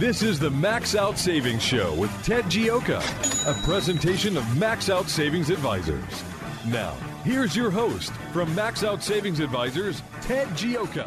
[0.00, 3.00] This is the Max Out Savings Show with Ted Gioka,
[3.46, 6.24] a presentation of Max Out Savings Advisors.
[6.68, 11.06] Now, here's your host from Max Out Savings Advisors, Ted Gioka.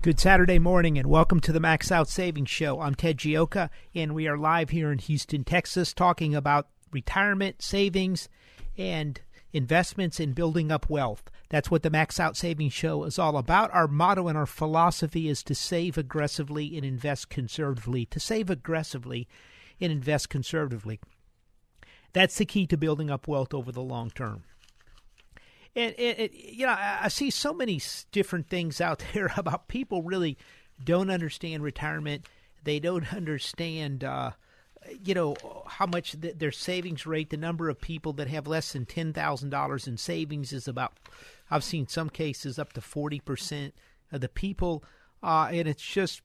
[0.00, 2.80] Good Saturday morning and welcome to the Max Out Savings Show.
[2.80, 8.30] I'm Ted Gioka and we are live here in Houston, Texas, talking about retirement, savings,
[8.78, 9.20] and
[9.52, 11.30] investments in building up wealth.
[11.48, 13.72] That's what the Max Out Savings Show is all about.
[13.72, 18.06] Our motto and our philosophy is to save aggressively and invest conservatively.
[18.06, 19.28] To save aggressively
[19.80, 20.98] and invest conservatively.
[22.12, 24.44] That's the key to building up wealth over the long term.
[25.76, 30.02] And it, it, you know, I see so many different things out there about people
[30.02, 30.38] really
[30.82, 32.26] don't understand retirement.
[32.64, 34.32] They don't understand, uh,
[35.04, 37.30] you know, how much their savings rate.
[37.30, 40.94] The number of people that have less than ten thousand dollars in savings is about.
[41.50, 43.74] I've seen some cases up to forty percent
[44.12, 44.84] of the people,
[45.22, 46.22] uh, and it's just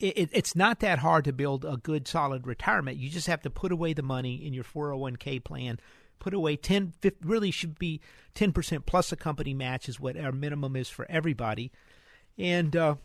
[0.00, 2.96] it, it's not that hard to build a good, solid retirement.
[2.96, 5.78] You just have to put away the money in your 401k plan.
[6.18, 8.00] Put away 10, 50, really should be
[8.34, 11.70] 10% plus a company match is what our minimum is for everybody.
[12.38, 12.96] And, uh,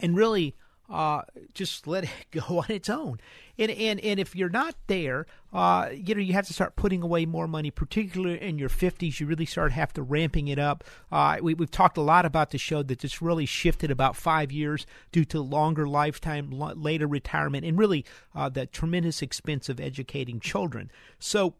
[0.00, 0.54] and really,
[0.92, 1.22] uh,
[1.54, 3.18] just let it go on its own.
[3.58, 7.02] And and and if you're not there, uh, you know you have to start putting
[7.02, 9.18] away more money, particularly in your 50s.
[9.18, 10.84] You really start have to ramping it up.
[11.10, 14.52] Uh, we, we've talked a lot about the show that just really shifted about five
[14.52, 18.04] years due to longer lifetime, later retirement, and really
[18.34, 20.90] uh, the tremendous expense of educating children.
[21.18, 21.54] So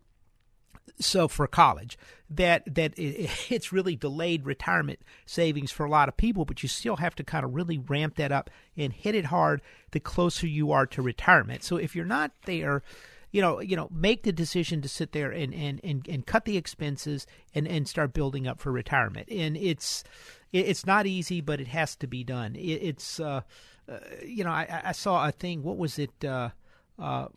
[0.98, 1.98] so for college
[2.30, 6.96] that that it's really delayed retirement savings for a lot of people but you still
[6.96, 9.60] have to kind of really ramp that up and hit it hard
[9.90, 11.62] the closer you are to retirement.
[11.62, 12.82] So if you're not there
[13.30, 16.44] you know you know make the decision to sit there and and and, and cut
[16.44, 19.28] the expenses and and start building up for retirement.
[19.30, 20.04] And it's
[20.52, 22.56] it's not easy but it has to be done.
[22.56, 23.42] It, it's uh,
[23.88, 26.50] uh, you know I, I saw a thing what was it uh,
[26.98, 27.28] uh,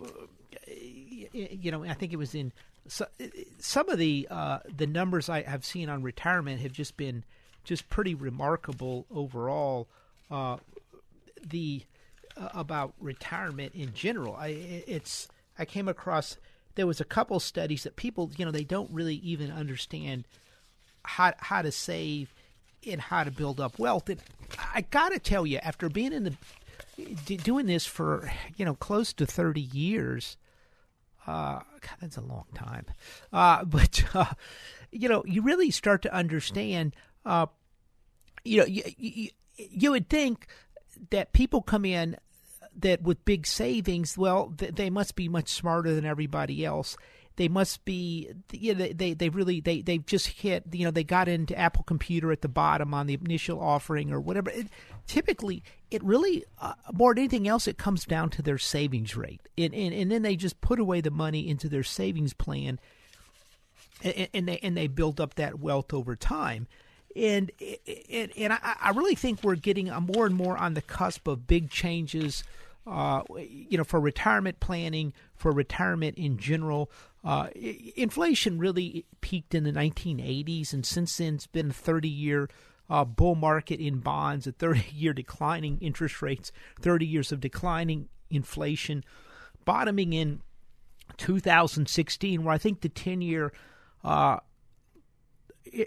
[0.68, 2.52] you know, I think it was in
[2.88, 3.07] so,
[3.59, 7.23] some of the uh, the numbers I have seen on retirement have just been
[7.63, 9.88] just pretty remarkable overall.
[10.29, 10.57] Uh,
[11.47, 11.84] the
[12.38, 16.38] uh, about retirement in general, I it's I came across
[16.75, 20.25] there was a couple studies that people you know they don't really even understand
[21.03, 22.34] how how to save
[22.88, 24.09] and how to build up wealth.
[24.09, 24.22] And
[24.73, 29.12] I got to tell you, after being in the doing this for you know close
[29.13, 30.38] to thirty years
[31.28, 32.86] uh, God, that's a long time.
[33.34, 34.34] Uh, but uh,
[34.91, 36.96] you know, you really start to understand.
[37.25, 37.47] Uh,
[38.44, 40.47] you know, you, you, you would think
[41.09, 42.18] that people come in
[42.78, 46.97] that with big savings, well, they must be much smarter than everybody else.
[47.38, 51.03] They must be, you know, they they really they they've just hit, you know, they
[51.03, 54.50] got into Apple Computer at the bottom on the initial offering or whatever.
[54.50, 54.68] It,
[55.07, 59.41] typically it really uh, more than anything else it comes down to their savings rate
[59.57, 62.79] and, and and then they just put away the money into their savings plan
[64.03, 66.67] and, and they and they build up that wealth over time
[67.16, 67.52] and
[68.09, 71.47] and, and I, I really think we're getting more and more on the cusp of
[71.47, 72.44] big changes
[72.88, 76.91] uh, you know, for retirement planning, for retirement in general.
[77.26, 77.48] Uh,
[77.96, 82.48] inflation really peaked in the 1980s, and since then it's been a 30 year
[82.88, 88.10] uh, bull market in bonds, a 30 year declining interest rates, 30 years of declining
[88.30, 89.04] inflation,
[89.66, 90.42] bottoming in
[91.18, 93.52] 2016, where I think the 10 year
[94.04, 94.38] uh,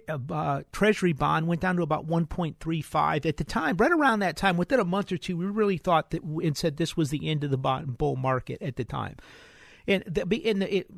[0.09, 3.77] uh, Treasury bond went down to about 1.35 at the time.
[3.77, 6.77] Right around that time, within a month or two, we really thought that and said
[6.77, 9.17] this was the end of the bond bull market at the time,
[9.89, 10.91] and the, and the, it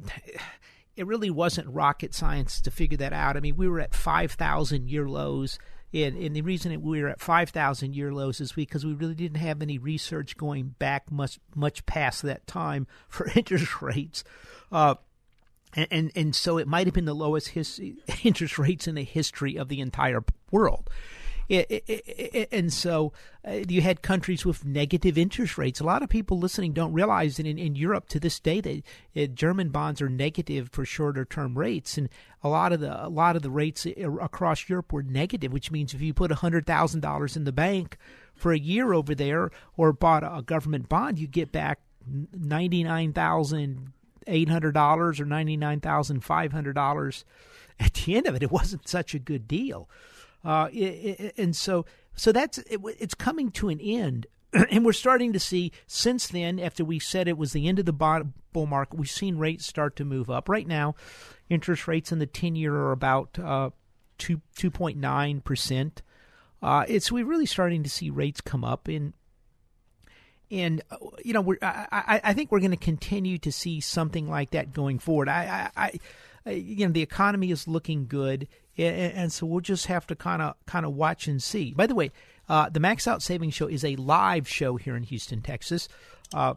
[0.96, 3.36] it really wasn't rocket science to figure that out.
[3.36, 5.58] I mean, we were at 5,000 year lows
[5.92, 9.38] And, and the reason we were at 5,000 year lows is because we really didn't
[9.38, 14.24] have any research going back much much past that time for interest rates.
[14.70, 14.96] Uh,
[15.74, 17.80] and, and, and so it might have been the lowest his,
[18.24, 20.90] interest rates in the history of the entire world.
[21.50, 23.12] And so
[23.44, 25.80] uh, you had countries with negative interest rates.
[25.80, 28.82] A lot of people listening don't realize that in, in Europe to this day, that
[29.16, 32.08] uh, German bonds are negative for shorter term rates, and
[32.44, 35.92] a lot of the a lot of the rates across Europe were negative, which means
[35.92, 37.96] if you put hundred thousand dollars in the bank
[38.34, 41.80] for a year over there, or bought a government bond, you get back
[42.32, 43.92] ninety nine thousand
[44.28, 47.24] eight hundred dollars or ninety nine thousand five hundred dollars.
[47.80, 49.88] At the end of it, it wasn't such a good deal.
[50.44, 50.66] Uh,
[51.36, 51.84] and so
[52.16, 54.26] so that's it, it's coming to an end.
[54.70, 57.86] and we're starting to see since then, after we said it was the end of
[57.86, 60.48] the bull market, we've seen rates start to move up.
[60.48, 60.94] Right now,
[61.48, 63.70] interest rates in the ten year are about uh,
[64.18, 66.02] two two point nine percent.
[66.62, 69.14] Uh, it's we're really starting to see rates come up in.
[70.50, 74.28] And uh, you know, we're, I, I think we're going to continue to see something
[74.28, 75.28] like that going forward.
[75.28, 76.00] I, I,
[76.44, 78.48] I, you know, the economy is looking good
[78.80, 81.72] and, and so we'll just have to kind of kind of watch and see.
[81.72, 82.10] By the way,
[82.48, 85.88] uh, the Max Out Savings Show is a live show here in Houston, Texas.
[86.34, 86.54] Uh,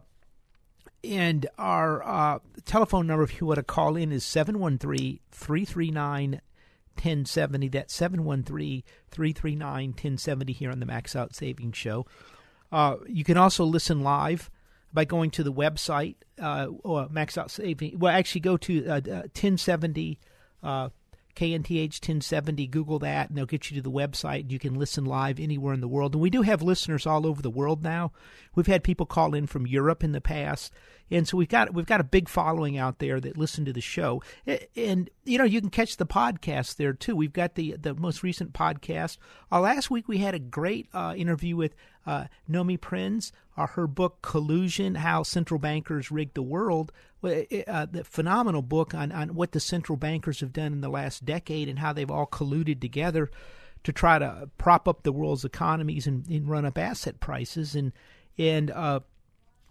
[1.04, 6.42] and our uh, telephone number, if you want to call in, is 713 339
[6.96, 7.68] 1070.
[7.68, 12.06] That's 713 339 1070 here on the Max Out Savings Show.
[12.72, 14.50] Uh, you can also listen live
[14.94, 18.00] by going to the website, uh, or Max Out Saving.
[18.00, 20.20] Well, actually, go to uh, 1070.
[21.36, 22.68] KNTH 1070.
[22.68, 24.52] Google that, and they'll get you to the website.
[24.52, 26.14] You can listen live anywhere in the world.
[26.14, 28.12] And we do have listeners all over the world now.
[28.56, 30.72] We've had people call in from Europe in the past,
[31.10, 33.82] and so we've got we've got a big following out there that listen to the
[33.82, 34.22] show.
[34.76, 37.16] And you know, you can catch the podcast there too.
[37.16, 39.18] We've got the the most recent podcast.
[39.52, 43.32] Uh, last week we had a great uh, interview with uh, Nomi Prins.
[43.56, 46.92] Uh, her book Collusion: How Central Bankers Rigged the World
[47.24, 51.24] uh, the phenomenal book on, on what the central bankers have done in the last
[51.24, 53.32] decade and how they've all colluded together
[53.84, 57.94] to try to prop up the world's economies and, and run up asset prices and
[58.38, 59.00] and uh,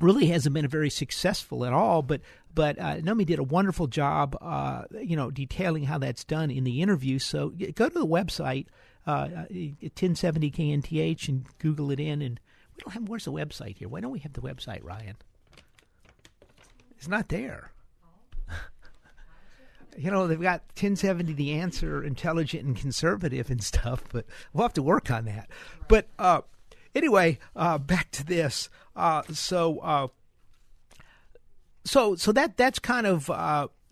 [0.00, 2.00] really hasn't been very successful at all.
[2.00, 2.22] But
[2.54, 6.64] but uh, Nomi did a wonderful job, uh, you know, detailing how that's done in
[6.64, 7.18] the interview.
[7.18, 8.66] So go to the website,
[9.06, 12.22] uh, 1070 KNTH, and Google it in.
[12.22, 12.40] And
[12.76, 13.88] we don't have where's the website here?
[13.88, 15.16] Why don't we have the website, Ryan?
[16.96, 17.72] It's not there.
[19.98, 24.74] you know, they've got 1070 the answer, intelligent and conservative and stuff, but we'll have
[24.74, 25.48] to work on that.
[25.88, 26.42] But uh,
[26.94, 28.68] anyway, uh, back to this.
[28.94, 30.08] Uh, so, uh,
[31.84, 33.28] so, so that that's kind of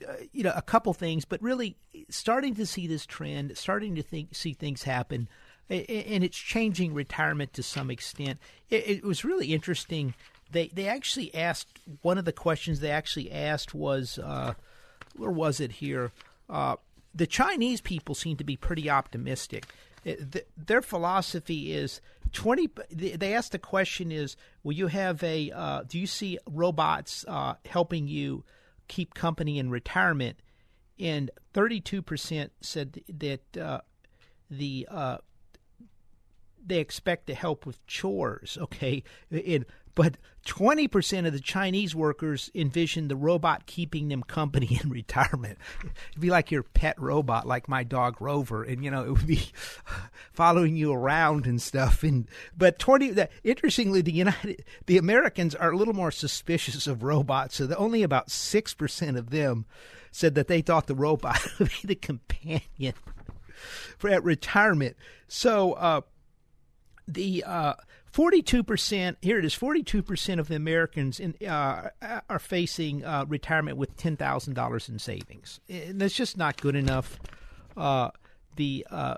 [0.08, 1.76] uh, you know a couple things, but really
[2.08, 5.28] starting to see this trend, starting to think see things happen,
[5.68, 8.38] and it's changing retirement to some extent.
[8.68, 10.14] It, it was really interesting
[10.52, 11.68] they they actually asked
[12.02, 14.54] one of the questions they actually asked was uh,
[15.16, 16.12] where was it here?
[16.48, 16.76] Uh,
[17.14, 19.66] the Chinese people seem to be pretty optimistic.
[20.04, 22.00] The, their philosophy is
[22.32, 22.68] twenty.
[22.90, 25.50] They asked the question is, will you have a?
[25.50, 28.44] Uh, do you see robots uh, helping you
[28.90, 30.36] keep company in retirement?
[30.98, 33.80] And thirty-two percent said that uh,
[34.50, 35.18] the uh,
[36.66, 38.58] they expect to help with chores.
[38.60, 39.64] Okay, in
[39.94, 40.16] but
[40.46, 45.58] 20% of the Chinese workers envision the robot keeping them company in retirement.
[46.10, 49.26] It'd be like your pet robot, like my dog Rover, and you know it would
[49.26, 49.50] be
[50.32, 52.02] following you around and stuff.
[52.02, 52.26] And
[52.56, 57.56] but 20, the, interestingly, the United, the Americans are a little more suspicious of robots.
[57.56, 59.66] So only about six percent of them
[60.10, 62.94] said that they thought the robot would be the companion
[63.98, 64.96] for at retirement.
[65.28, 66.00] So uh,
[67.06, 67.74] the uh,
[68.12, 71.90] 42%, here it is 42% of the Americans in, uh,
[72.28, 75.60] are facing uh, retirement with $10,000 in savings.
[75.68, 77.20] And that's just not good enough.
[77.76, 78.10] Uh,
[78.56, 79.14] the uh,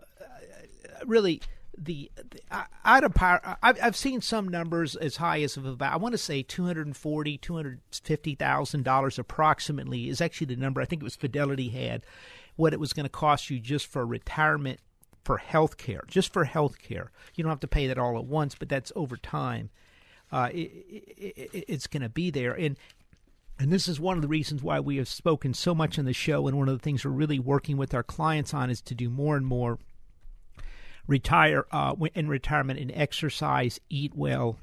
[1.07, 1.41] really,
[1.77, 5.97] the, the out of power, I've, I've seen some numbers as high as about, I
[5.97, 11.71] want to say 240 $250,000 approximately is actually the number I think it was Fidelity
[11.71, 12.05] had,
[12.57, 14.81] what it was going to cost you just for retirement
[15.25, 17.11] for health care, just for health care.
[17.35, 19.71] You don't have to pay that all at once, but that's over time.
[20.31, 20.73] Uh, it,
[21.17, 22.53] it, it's going to be there.
[22.53, 22.77] And
[23.59, 26.13] and this is one of the reasons why we have spoken so much on the
[26.13, 26.49] show.
[26.49, 29.09] And one of the things we're really working with our clients on is to do
[29.09, 29.79] more and more
[31.07, 34.59] retire uh, in retirement and exercise, eat well,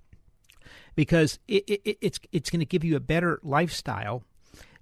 [0.95, 4.23] because it, it, it's it's going to give you a better lifestyle.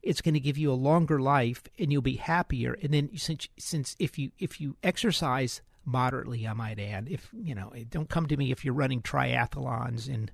[0.02, 2.78] It's going to give you a longer life, and you'll be happier.
[2.82, 7.08] And then since since if you if you exercise moderately, I might add.
[7.10, 10.32] If you know, don't come to me if you're running triathlons and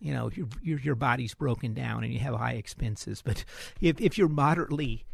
[0.00, 3.22] you know your your, your body's broken down and you have high expenses.
[3.22, 3.44] But
[3.80, 5.04] if if you're moderately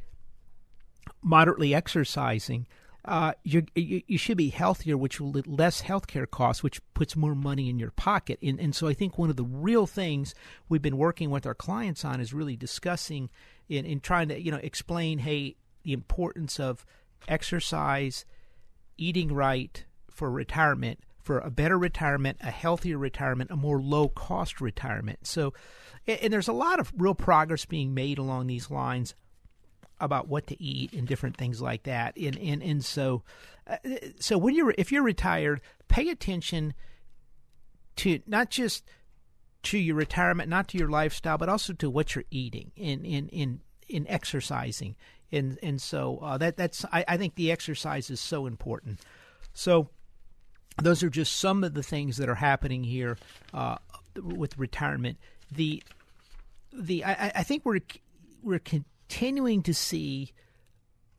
[1.22, 2.66] moderately exercising,
[3.04, 7.68] uh, you you should be healthier, which will less healthcare costs, which puts more money
[7.68, 8.38] in your pocket.
[8.42, 10.34] And, and so I think one of the real things
[10.68, 13.30] we've been working with our clients on is really discussing
[13.68, 16.84] in, in trying to you know explain, hey, the importance of
[17.28, 18.24] exercise,
[18.96, 24.60] eating right for retirement, for a better retirement, a healthier retirement, a more low cost
[24.60, 25.26] retirement.
[25.26, 25.52] So,
[26.06, 29.14] and there's a lot of real progress being made along these lines
[29.98, 32.16] about what to eat and different things like that.
[32.16, 33.22] And and and so,
[33.66, 33.76] uh,
[34.20, 36.74] so when you're if you're retired, pay attention
[37.96, 38.84] to not just
[39.64, 43.28] to your retirement, not to your lifestyle, but also to what you're eating in in
[43.28, 44.96] in in exercising.
[45.32, 49.00] And and so uh, that that's I, I think the exercise is so important.
[49.54, 49.88] So
[50.80, 53.18] those are just some of the things that are happening here
[53.52, 53.76] uh,
[54.22, 55.18] with retirement.
[55.50, 55.82] The
[56.72, 57.80] the I, I think we're
[58.42, 60.32] we're continuing to see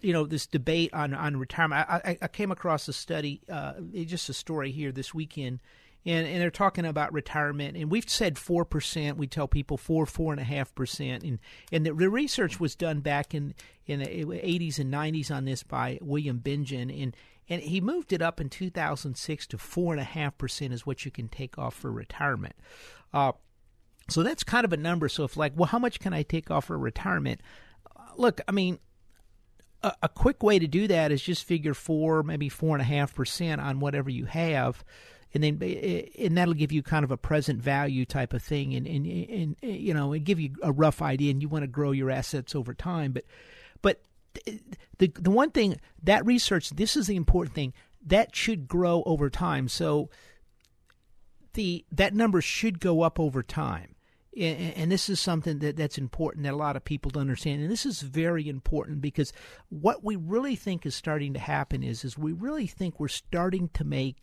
[0.02, 1.88] you know this debate on on retirement.
[1.90, 3.74] I, I came across a study, uh,
[4.06, 5.60] just a story here this weekend,
[6.06, 7.78] and and they're talking about retirement.
[7.78, 9.18] And we've said four percent.
[9.18, 11.40] We tell people four four and.
[11.72, 13.54] And the, research was done back in
[13.86, 17.16] in the eighties and nineties on this by William Bengen, and
[17.50, 20.74] and he moved it up in two thousand six to four and a half percent
[20.74, 22.56] is what you can take off for retirement.
[23.14, 23.34] Uh,
[24.10, 25.10] so that's kind of a number.
[25.10, 27.42] So if like, well, how much can I take off for retirement?
[28.18, 28.80] look, I mean,
[29.84, 32.86] a, a, quick way to do that is just figure four, maybe four and a
[32.86, 34.84] half percent on whatever you have,
[35.44, 35.80] and then eh,
[36.20, 39.06] eh, and that'll give you kind of a present value type of thing, and and,
[39.06, 41.32] and eh, you know, and give you a rough idea.
[41.32, 43.24] And you want to grow your assets over time, but
[43.82, 44.02] but
[44.98, 47.74] the the one thing that research, this is the important thing
[48.06, 49.68] that should grow over time.
[49.68, 50.10] So
[51.54, 53.96] the that number should go up over time
[54.40, 57.72] and this is something that, that's important that a lot of people don't understand and
[57.72, 59.34] this is very important because
[59.70, 63.70] what we really think is starting to happen is is we really think we're starting
[63.70, 64.18] to make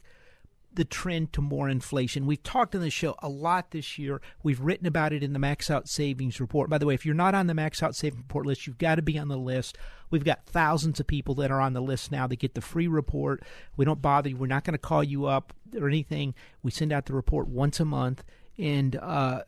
[0.74, 2.26] the trend to more inflation.
[2.26, 4.20] We've talked on the show a lot this year.
[4.42, 6.68] We've written about it in the Max Out Savings Report.
[6.68, 8.96] By the way, if you're not on the Max Out Savings Report list, you've got
[8.96, 9.78] to be on the list.
[10.10, 12.88] We've got thousands of people that are on the list now that get the free
[12.88, 13.42] report.
[13.76, 14.36] We don't bother you.
[14.36, 16.34] We're not going to call you up or anything.
[16.62, 18.24] We send out the report once a month.
[18.56, 19.42] And uh,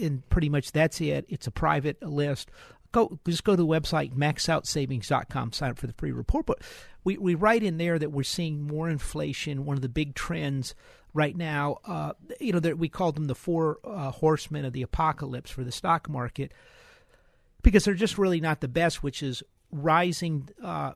[0.00, 1.26] and pretty much that's it.
[1.28, 2.50] It's a private list.
[2.92, 6.46] Go just go to the website maxoutsavings.com, sign up for the free report.
[6.46, 6.62] But
[7.04, 9.64] we, we write in there that we're seeing more inflation.
[9.64, 10.74] One of the big trends
[11.14, 14.82] right now, uh, you know, that we call them the four uh, horsemen of the
[14.82, 16.52] apocalypse for the stock market
[17.62, 20.92] because they're just really not the best, which is rising uh,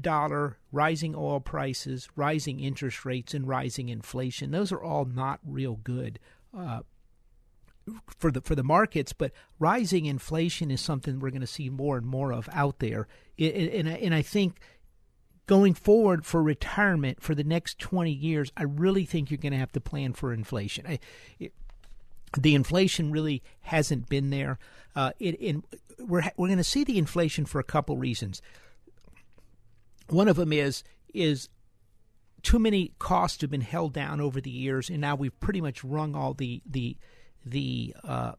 [0.00, 4.50] dollar, rising oil prices, rising interest rates, and rising inflation.
[4.50, 6.18] Those are all not real good
[6.56, 6.80] uh,
[8.18, 11.96] for the for the markets, but rising inflation is something we're going to see more
[11.96, 13.06] and more of out there.
[13.38, 14.60] And, and I think
[15.46, 19.58] going forward for retirement for the next 20 years, I really think you're going to
[19.58, 20.86] have to plan for inflation.
[20.86, 20.98] I,
[21.38, 21.52] it,
[22.38, 24.58] the inflation really hasn't been there.
[24.94, 25.56] Uh, it,
[25.98, 28.40] we're we're going to see the inflation for a couple reasons.
[30.08, 31.48] One of them is is
[32.42, 35.84] too many costs have been held down over the years, and now we've pretty much
[35.84, 36.96] wrung all the the
[37.44, 38.32] the uh,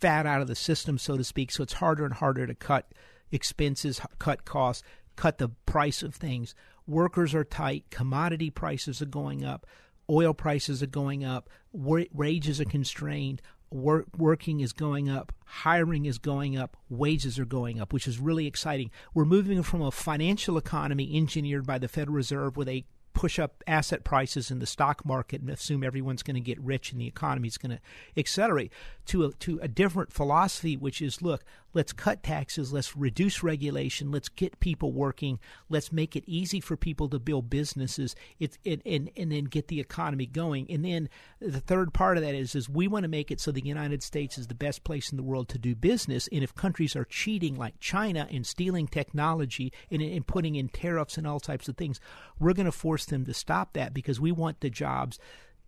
[0.00, 1.50] fat out of the system, so to speak.
[1.50, 2.92] So it's harder and harder to cut
[3.30, 4.82] expenses, cut costs,
[5.16, 6.54] cut the price of things.
[6.86, 9.66] Workers are tight, commodity prices are going up,
[10.08, 16.18] oil prices are going up, wages are constrained, work, working is going up, hiring is
[16.18, 18.90] going up, wages are going up, which is really exciting.
[19.14, 23.62] We're moving from a financial economy engineered by the Federal Reserve with a push up
[23.66, 27.06] asset prices in the stock market and assume everyone's going to get rich and the
[27.06, 27.80] economy is going to
[28.16, 28.72] accelerate
[29.06, 34.10] to a, to a different philosophy, which is look, let's cut taxes, let's reduce regulation,
[34.10, 38.82] let's get people working, let's make it easy for people to build businesses, it, it,
[38.84, 40.70] and, and then get the economy going.
[40.70, 41.08] And then
[41.40, 44.02] the third part of that is, is we want to make it so the United
[44.02, 46.28] States is the best place in the world to do business.
[46.32, 51.18] And if countries are cheating like China and stealing technology and, and putting in tariffs
[51.18, 52.00] and all types of things,
[52.38, 55.18] we're going to force them to stop that because we want the jobs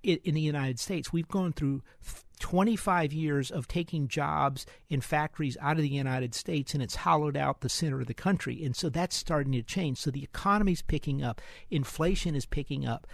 [0.02, 1.12] in the United States.
[1.12, 1.82] We've gone through
[2.42, 7.36] 25 years of taking jobs in factories out of the United States and it's hollowed
[7.36, 8.64] out the center of the country.
[8.64, 9.98] And so that's starting to change.
[9.98, 11.40] So the economy's picking up,
[11.70, 13.06] inflation is picking up.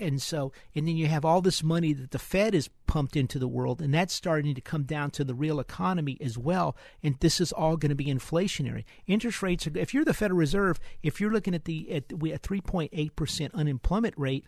[0.00, 3.38] And so, and then you have all this money that the Fed has pumped into
[3.38, 6.76] the world, and that's starting to come down to the real economy as well.
[7.04, 8.84] And this is all going to be inflationary.
[9.06, 12.42] Interest rates are, if you're the Federal Reserve, if you're looking at the at, at
[12.42, 14.44] 3.8% unemployment rate,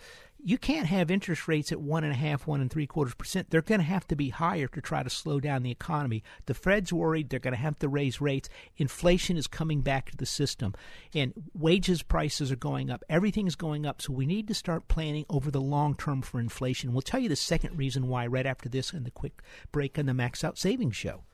[0.47, 3.51] you can't have interest rates at one and a half, one and three quarters percent.
[3.51, 6.23] They're going to have to be higher to try to slow down the economy.
[6.45, 8.49] The Fed's worried they're going to have to raise rates.
[8.77, 10.75] Inflation is coming back to the system,
[11.13, 13.03] and wages prices are going up.
[13.11, 14.01] Everything is going up.
[14.01, 16.93] So we need to start planning over the long term for inflation.
[16.93, 20.07] We'll tell you the second reason why right after this and the quick break on
[20.07, 21.25] the Max Out Savings Show.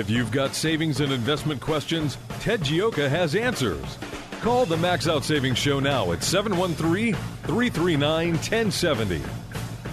[0.00, 3.98] If you've got savings and investment questions, Ted Gioka has answers.
[4.40, 9.20] Call the Max Out Savings Show now at 713 339 1070.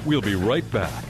[0.06, 1.04] We'll be right back.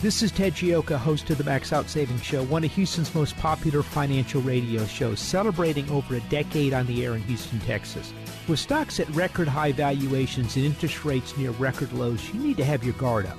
[0.00, 3.36] This is Ted Gioka, host of the Max Out Savings Show, one of Houston's most
[3.36, 8.12] popular financial radio shows, celebrating over a decade on the air in Houston, Texas.
[8.48, 12.64] With stocks at record high valuations and interest rates near record lows, you need to
[12.64, 13.38] have your guard up.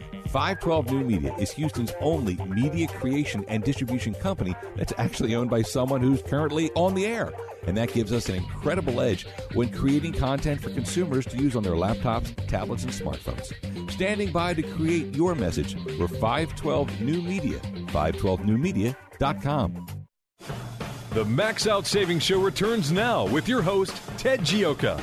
[0.31, 5.61] 512 New Media is Houston's only media creation and distribution company that's actually owned by
[5.61, 7.33] someone who's currently on the air.
[7.67, 11.63] And that gives us an incredible edge when creating content for consumers to use on
[11.63, 13.51] their laptops, tablets, and smartphones.
[13.91, 19.87] Standing by to create your message, we're 512 New Media, 512newmedia.com.
[21.11, 24.97] The Max Out Savings Show returns now with your host, Ted Gioka.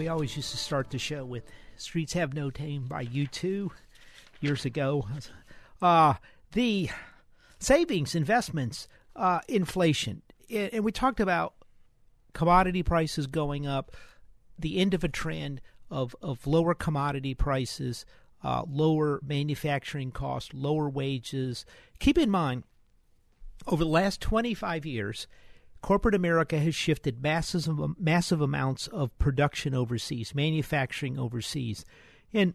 [0.00, 1.44] We always used to start the show with
[1.76, 3.68] Streets Have No Name by U2
[4.40, 5.06] years ago.
[5.82, 6.14] Uh,
[6.52, 6.88] the
[7.58, 10.22] savings, investments, uh, inflation.
[10.50, 11.52] And we talked about
[12.32, 13.94] commodity prices going up,
[14.58, 15.60] the end of a trend
[15.90, 18.06] of, of lower commodity prices,
[18.42, 21.66] uh, lower manufacturing costs, lower wages.
[21.98, 22.64] Keep in mind,
[23.66, 25.26] over the last 25 years,
[25.82, 31.84] corporate America has shifted massive, massive amounts of production overseas, manufacturing overseas,
[32.32, 32.54] and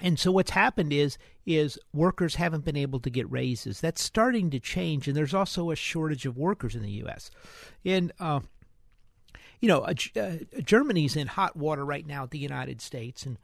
[0.00, 3.80] and so what's happened is is workers haven't been able to get raises.
[3.80, 7.30] That's starting to change, and there's also a shortage of workers in the U.S.
[7.84, 8.40] And uh,
[9.60, 13.38] you know, uh, Germany's in hot water right now at the United States, and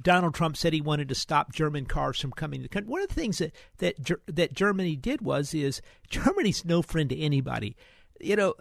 [0.00, 2.90] Donald Trump said he wanted to stop German cars from coming to the country.
[2.90, 7.18] One of the things that that that Germany did was is Germany's no friend to
[7.18, 7.76] anybody.
[8.20, 8.54] You know,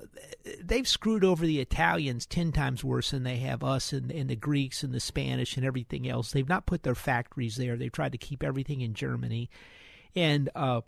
[0.60, 4.36] they've screwed over the Italians ten times worse than they have us and, and the
[4.36, 6.32] Greeks and the Spanish and everything else.
[6.32, 7.78] They've not put their factories there.
[7.78, 9.50] They've tried to keep everything in Germany,
[10.16, 10.82] and uh,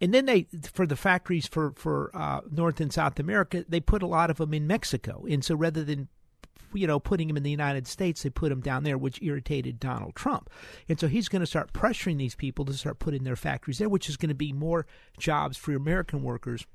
[0.00, 4.02] and then they for the factories for for uh, North and South America, they put
[4.02, 5.24] a lot of them in Mexico.
[5.28, 6.08] And so rather than
[6.72, 9.80] you know, putting him in the United States, they put him down there, which irritated
[9.80, 10.50] Donald Trump.
[10.88, 13.88] And so he's going to start pressuring these people to start putting their factories there,
[13.88, 14.86] which is going to be more
[15.18, 16.66] jobs for American workers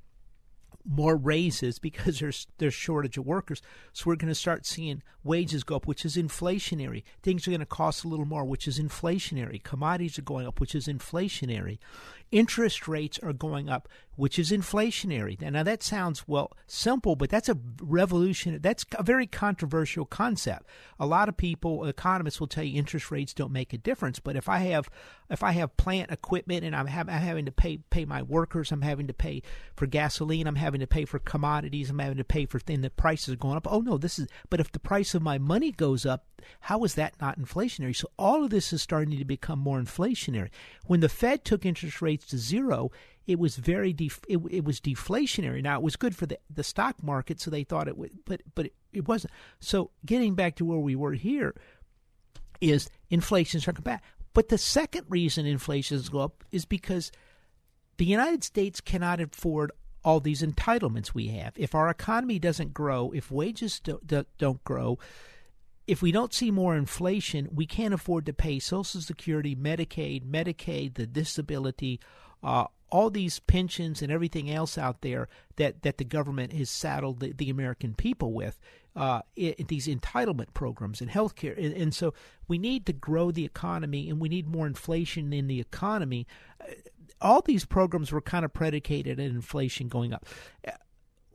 [0.86, 3.62] more raises because there's there's shortage of workers.
[3.94, 7.04] So we're going to start seeing wages go up, which is inflationary.
[7.24, 9.62] Things are going to cost a little more, which is inflationary.
[9.64, 11.80] Commodities are going up, which is inflationary.
[12.32, 15.40] Interest rates are going up, which is inflationary.
[15.40, 18.60] Now that sounds well simple, but that's a revolution.
[18.62, 20.68] That's a very controversial concept.
[21.00, 24.20] A lot of people, economists, will tell you interest rates don't make a difference.
[24.20, 24.90] But if I have
[25.30, 28.72] if I have plant equipment and I'm, have, I'm having to pay pay my workers,
[28.72, 29.42] I'm having to pay
[29.76, 32.82] for gasoline, I'm having to pay for commodities, I'm having to pay for things.
[32.82, 33.68] The prices are going up.
[33.70, 34.28] Oh no, this is.
[34.50, 36.26] But if the price of my money goes up,
[36.62, 37.96] how is that not inflationary?
[37.96, 40.50] So all of this is starting to become more inflationary.
[40.86, 42.92] When the Fed took interest rates to zero,
[43.28, 45.62] it was very def- it, it was deflationary.
[45.62, 48.42] Now it was good for the, the stock market, so they thought it would, but
[48.54, 49.34] but it, it wasn't.
[49.60, 51.56] So getting back to where we were here
[52.62, 54.04] is inflation starting back.
[54.34, 57.12] But the second reason inflation is go up is because
[57.98, 59.72] the United States cannot afford
[60.04, 61.54] all these entitlements we have.
[61.58, 65.00] If our economy doesn't grow, if wages do, do, don't grow,
[65.88, 70.96] if we don't see more inflation, we can't afford to pay Social Security, Medicaid, Medicaid,
[70.96, 72.00] the disability,
[72.44, 77.20] uh, all these pensions and everything else out there that, that the government has saddled
[77.20, 78.60] the, the American people with,
[78.96, 81.54] uh, it, these entitlement programs and health care.
[81.54, 82.14] And, and, so
[82.48, 86.26] we need to grow the economy and we need more inflation in the economy.
[86.62, 86.72] Uh,
[87.22, 90.26] all these programs were kind of predicated on inflation going up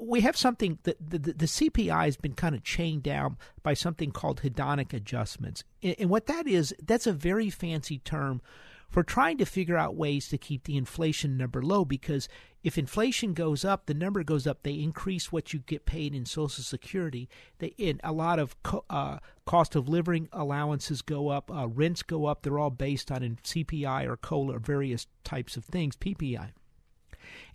[0.00, 4.10] we have something that the, the, CPI has been kind of chained down by something
[4.10, 5.62] called hedonic adjustments.
[5.82, 8.40] And, and, what that is, that's a very fancy term
[8.88, 12.28] for trying to figure out ways to keep the inflation number low because
[12.62, 16.26] if inflation goes up, the number goes up, they increase what you get paid in
[16.26, 17.28] Social Security.
[17.58, 22.02] They, in a lot of co- uh, cost of living allowances go up, uh, rents
[22.02, 22.42] go up.
[22.42, 26.50] They're all based on CPI or COLA or various types of things, PPI.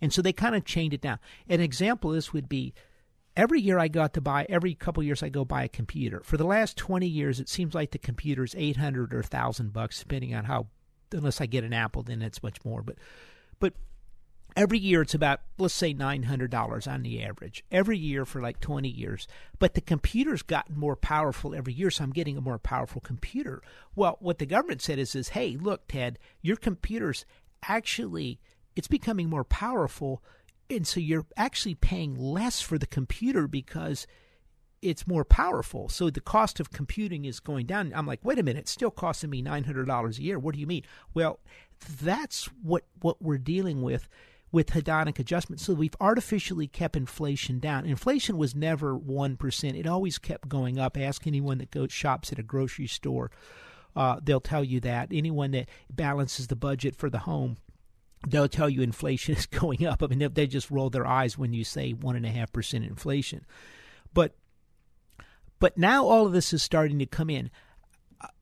[0.00, 1.18] And so they kind of chained it down.
[1.48, 2.74] An example of this would be
[3.36, 6.20] every year I got to buy, every couple years I go buy a computer.
[6.24, 10.00] For the last 20 years, it seems like the computer is 800 or 1000 bucks,
[10.00, 10.68] depending on how,
[11.12, 12.82] unless I get an Apple, then it's much more.
[12.82, 12.96] But,
[13.60, 13.74] but
[14.56, 18.88] every year it's about let's say $900 on the average every year for like 20
[18.88, 23.00] years but the computer's gotten more powerful every year so i'm getting a more powerful
[23.00, 23.62] computer
[23.94, 27.26] well what the government said is, is hey look ted your computer's
[27.68, 28.40] actually
[28.76, 30.22] it's becoming more powerful.
[30.70, 34.06] And so you're actually paying less for the computer because
[34.82, 35.88] it's more powerful.
[35.88, 37.92] So the cost of computing is going down.
[37.94, 40.38] I'm like, wait a minute, it's still costing me $900 a year.
[40.38, 40.84] What do you mean?
[41.14, 41.40] Well,
[42.02, 44.08] that's what, what we're dealing with
[44.52, 45.60] with hedonic adjustment.
[45.60, 47.84] So we've artificially kept inflation down.
[47.84, 49.78] Inflation was never 1%.
[49.78, 50.96] It always kept going up.
[50.96, 53.30] Ask anyone that goes shops at a grocery store.
[53.94, 55.08] Uh, they'll tell you that.
[55.10, 57.56] Anyone that balances the budget for the home
[58.26, 60.02] they'll tell you inflation is going up.
[60.02, 62.84] I mean, they just roll their eyes when you say one and a half percent
[62.84, 63.44] inflation.
[64.12, 64.34] But
[65.58, 67.50] but now all of this is starting to come in.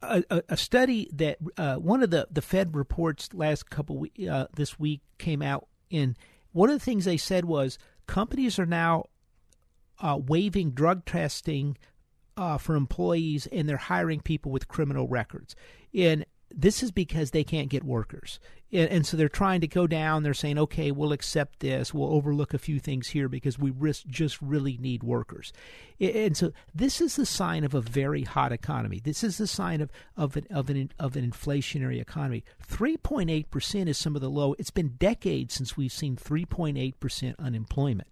[0.02, 4.46] A, a, a study that uh, one of the, the Fed reports last couple uh,
[4.54, 6.16] this week came out, and
[6.52, 9.06] one of the things they said was companies are now
[10.00, 11.76] uh, waiving drug testing
[12.36, 15.54] uh, for employees, and they're hiring people with criminal records.
[15.92, 16.24] And
[16.56, 18.38] this is because they can't get workers.
[18.72, 20.22] And, so they're trying to go down.
[20.22, 21.94] They're saying, okay, we'll accept this.
[21.94, 25.52] We'll overlook a few things here because we risk, just really need workers.
[26.00, 29.00] And so this is the sign of a very hot economy.
[29.02, 32.42] This is the sign of, of, an, of, an, of an inflationary economy.
[32.68, 34.56] 3.8% is some of the low.
[34.58, 38.08] It's been decades since we've seen 3.8% unemployment.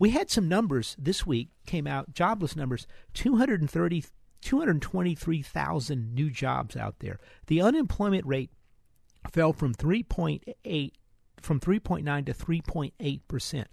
[0.00, 4.04] We had some numbers this week came out, jobless numbers, 230
[4.42, 7.18] 223,000 new jobs out there.
[7.46, 8.50] The unemployment rate
[9.32, 10.92] fell from 3.8
[11.40, 13.68] from 3.9 to 3.8 percent.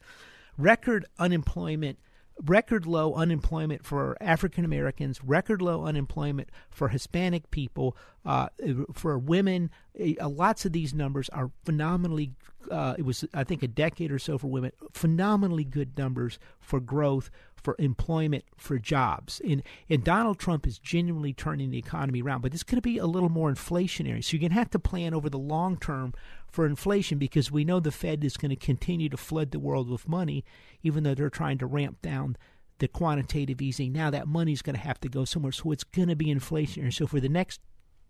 [0.58, 2.00] Record unemployment
[2.46, 8.48] record low unemployment for African Americans, record low unemployment for Hispanic people, uh,
[8.94, 9.70] for women.
[10.00, 12.32] Uh, lots of these numbers are phenomenally.
[12.70, 14.72] Uh, it was, I think, a decade or so for women.
[14.92, 17.30] Phenomenally good numbers for growth
[17.64, 19.42] for employment, for jobs.
[19.48, 22.98] And, and Donald Trump is genuinely turning the economy around, but it's going to be
[22.98, 24.24] a little more inflationary.
[24.24, 26.14] So you're going to have to plan over the long term
[26.48, 29.90] for inflation because we know the Fed is going to continue to flood the world
[29.90, 30.44] with money,
[30.84, 32.38] even though they're trying to ramp down
[32.80, 33.92] the quantitative easing.
[33.92, 36.94] Now that money's going to have to go somewhere, so it's going to be inflationary.
[36.94, 37.62] So for the next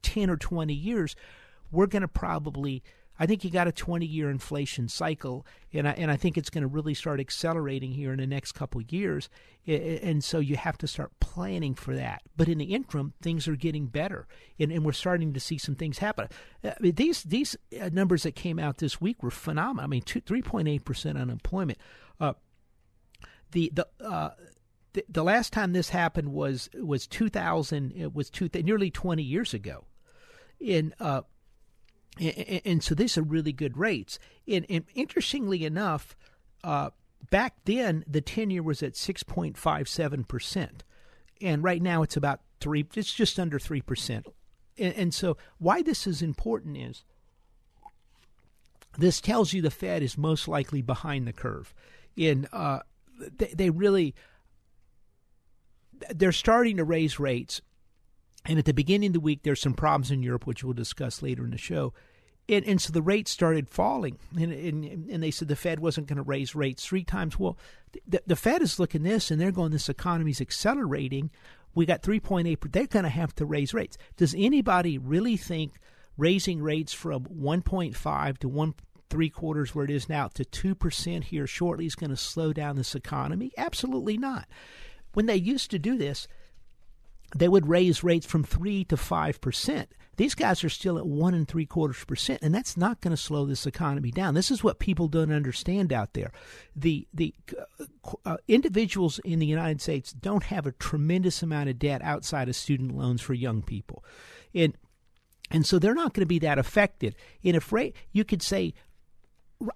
[0.04, 1.16] 10 or 20 years,
[1.72, 2.84] we're going to probably
[3.20, 6.50] I think you got a 20 year inflation cycle, and I, and I think it's
[6.50, 9.30] going to really start accelerating here in the next couple years.
[9.68, 12.22] And so you have to start planning for that.
[12.38, 14.26] But in the interim, things are getting better,
[14.58, 16.30] and, and we're starting to see some things happen.
[16.64, 19.84] Uh, these these uh, numbers that came out this week were phenomenal.
[19.84, 21.78] I mean, 3.8 percent unemployment.
[22.20, 22.34] Uh,
[23.52, 24.30] the the uh,
[24.94, 27.92] the, the last time this happened was was 2000.
[27.92, 29.86] It was two, nearly 20 years ago.
[30.60, 31.22] In uh,
[32.18, 34.20] and, and so these are really good rates.
[34.48, 36.16] And, and interestingly enough,
[36.64, 36.90] uh,
[37.30, 40.70] back then the 10 year was at 6.57%.
[41.42, 44.26] And right now it's about 3 it's just under 3%.
[44.78, 47.04] And, and so why this is important is
[48.98, 51.74] this tells you the Fed is most likely behind the curve.
[52.16, 52.80] In uh,
[53.38, 54.16] they, they really
[56.14, 57.62] they're starting to raise rates
[58.46, 61.22] and at the beginning of the week, there's some problems in Europe, which we'll discuss
[61.22, 61.94] later in the show.
[62.48, 66.08] And, and so the rates started falling, and, and, and they said the Fed wasn't
[66.08, 67.38] going to raise rates three times.
[67.38, 67.58] Well,
[68.08, 71.30] the, the Fed is looking this, and they're going, this economy's accelerating.
[71.76, 72.72] We got 3.8.
[72.72, 73.98] They're going to have to raise rates.
[74.18, 75.74] Does anybody really think
[76.18, 78.74] raising rates from 1.5 to 1
[79.10, 82.76] three quarters where it is now to 2% here shortly is going to slow down
[82.76, 83.52] this economy?
[83.58, 84.48] Absolutely not.
[85.14, 86.28] When they used to do this,
[87.36, 89.86] they would raise rates from 3 to 5%.
[90.20, 93.22] These guys are still at one and three quarters percent, and that's not going to
[93.22, 94.34] slow this economy down.
[94.34, 96.34] This is what people don't understand out there.
[96.76, 97.34] The the
[97.80, 97.86] uh,
[98.26, 102.58] uh, individuals in the United States don't have a tremendous amount of debt outside of
[102.58, 104.04] student loans for young people,
[104.54, 104.74] and
[105.50, 107.16] and so they're not going to be that affected.
[107.42, 108.74] And if rate, you could say,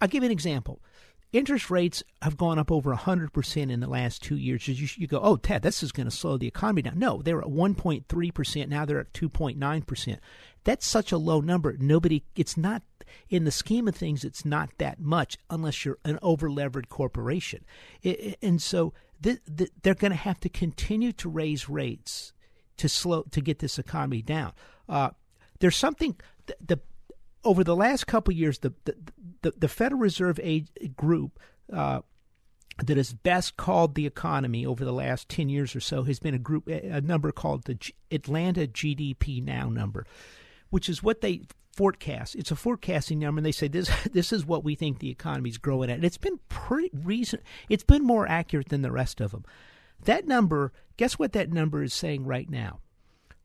[0.01, 0.81] I'll give you an example
[1.33, 4.67] interest rates have gone up over 100% in the last two years.
[4.67, 6.99] You, you go, oh, Ted, this is going to slow the economy down.
[6.99, 8.69] No, they were at 1.3%.
[8.69, 10.17] Now they're at 2.9%.
[10.63, 11.75] That's such a low number.
[11.77, 12.83] Nobody, it's not,
[13.29, 17.65] in the scheme of things, it's not that much unless you're an over-levered corporation.
[18.41, 22.31] And so th- th- they're going to have to continue to raise rates
[22.77, 24.53] to slow, to get this economy down.
[24.87, 25.09] Uh,
[25.59, 26.15] there's something,
[26.65, 26.79] the
[27.43, 28.95] over the last couple years, the, the
[29.43, 30.39] the, the Federal Reserve
[30.97, 31.39] group
[31.71, 32.01] uh,
[32.83, 36.33] that has best called the economy over the last 10 years or so has been
[36.33, 40.07] a group, a number called the G- Atlanta GDP Now number,
[40.71, 41.41] which is what they
[41.75, 42.35] forecast.
[42.35, 45.49] It's a forecasting number, and they say this this is what we think the economy
[45.49, 45.97] is growing at.
[45.97, 47.43] And it's been pretty recent.
[47.69, 49.45] It's been more accurate than the rest of them.
[50.05, 52.79] That number, guess what that number is saying right now?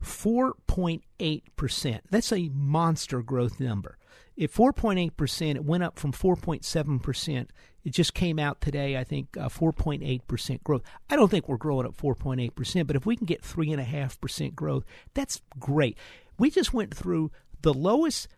[0.03, 2.01] 4.8%.
[2.11, 3.98] That's a monster growth number.
[4.41, 7.49] At 4.8%, it went up from 4.7%.
[7.85, 10.83] It just came out today, I think, uh, 4.8% growth.
[11.11, 15.43] I don't think we're growing at 4.8%, but if we can get 3.5% growth, that's
[15.59, 15.99] great.
[16.39, 18.29] We just went through the lowest,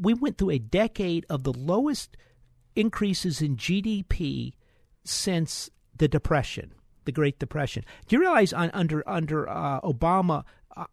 [0.00, 2.16] we went through a decade of the lowest
[2.74, 4.54] increases in GDP
[5.04, 6.72] since the Depression,
[7.04, 7.84] the Great Depression.
[8.06, 10.44] Do you realize on, under under uh, Obama,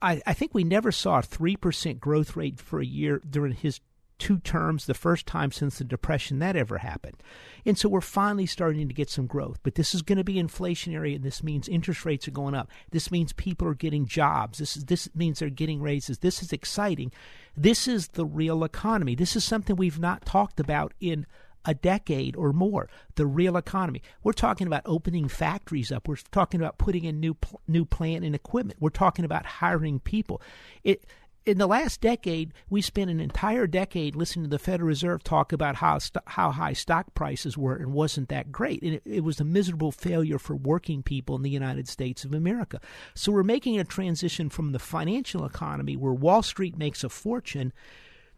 [0.02, 3.54] I, I think we never saw a three percent growth rate for a year during
[3.54, 3.80] his
[4.18, 7.18] two terms, the first time since the Depression that ever happened.
[7.66, 9.60] And so we're finally starting to get some growth.
[9.64, 12.70] But this is going to be inflationary, and this means interest rates are going up.
[12.92, 14.60] This means people are getting jobs.
[14.60, 16.20] This, is, this means they're getting raises.
[16.20, 17.12] This is exciting.
[17.58, 19.16] This is the real economy.
[19.16, 21.26] This is something we've not talked about in
[21.66, 22.88] a decade or more.
[23.16, 24.02] The real economy.
[24.24, 26.08] We're talking about opening factories up.
[26.08, 27.36] We're talking about putting in new
[27.68, 28.80] new plant and equipment.
[28.80, 30.42] We're talking about hiring people.
[30.84, 31.06] It
[31.46, 35.54] in the last decade, we spent an entire decade listening to the Federal Reserve talk
[35.54, 38.82] about how st- how high stock prices were and wasn't that great.
[38.82, 42.34] And it, it, was a miserable failure for working people in the United States of
[42.34, 42.80] America.
[43.14, 47.72] So we're making a transition from the financial economy, where Wall Street makes a fortune,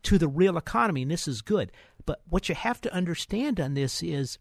[0.03, 1.71] to the real economy, and this is good.
[2.05, 4.37] But what you have to understand on this is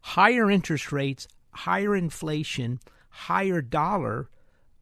[0.00, 4.28] higher interest rates, higher inflation, higher dollar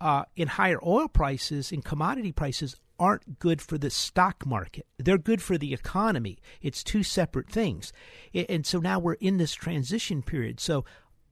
[0.00, 4.86] uh, higher oil prices and commodity prices aren't good for the stock market.
[4.98, 6.38] They're good for the economy.
[6.60, 7.92] It's two separate things.
[8.34, 10.60] And so now we're in this transition period.
[10.60, 10.84] So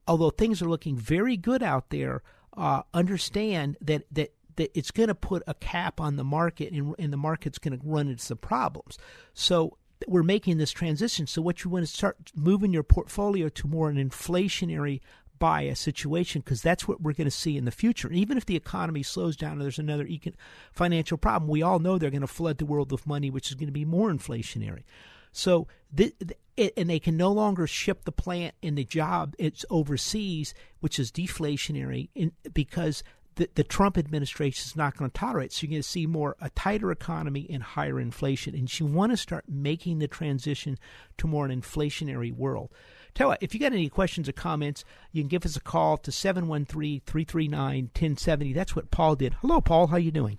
[0.06, 2.22] although things are looking very good out there,
[2.56, 6.94] uh, understand that, that that it's going to put a cap on the market and,
[6.98, 8.98] and the market's going to run into some problems.
[9.32, 11.26] So we're making this transition.
[11.26, 15.00] So what you want to start moving your portfolio to more an inflationary
[15.38, 18.10] by a situation because that's what we're going to see in the future.
[18.10, 20.34] Even if the economy slows down and there's another econ-
[20.72, 23.54] financial problem, we all know they're going to flood the world with money, which is
[23.54, 24.84] going to be more inflationary.
[25.32, 29.64] So, th- th- and they can no longer ship the plant and the job it's
[29.70, 33.04] overseas, which is deflationary, in, because
[33.38, 35.52] the, the Trump administration is not going to tolerate.
[35.52, 38.54] So you're going to see more a tighter economy and higher inflation.
[38.54, 40.76] And you want to start making the transition
[41.18, 42.70] to more an inflationary world.
[43.18, 45.60] Tell you what, if you got any questions or comments, you can give us a
[45.60, 48.54] call to 713-339-1070.
[48.54, 49.34] That's what Paul did.
[49.40, 49.88] Hello, Paul.
[49.88, 50.38] How you doing?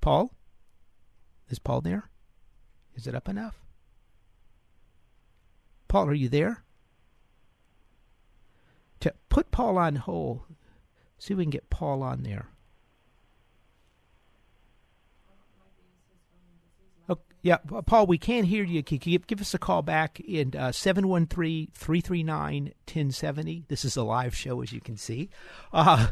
[0.00, 0.32] Paul?
[1.48, 2.10] Is Paul there?
[2.96, 3.60] Is it up enough?
[5.86, 6.64] Paul, are you there?
[8.98, 10.40] To put Paul on hold.
[11.18, 12.48] See if we can get Paul on there.
[17.08, 18.82] Oh, yeah, Paul, we can't hear you.
[18.82, 23.64] Can you give us a call back in uh, 713 339 1070?
[23.68, 25.28] This is a live show, as you can see.
[25.72, 26.08] Uh,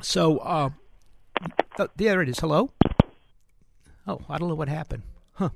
[0.00, 0.70] so, uh,
[1.78, 2.38] oh, there it is.
[2.40, 2.72] Hello?
[4.06, 5.02] Oh, I don't know what happened.
[5.34, 5.50] Huh.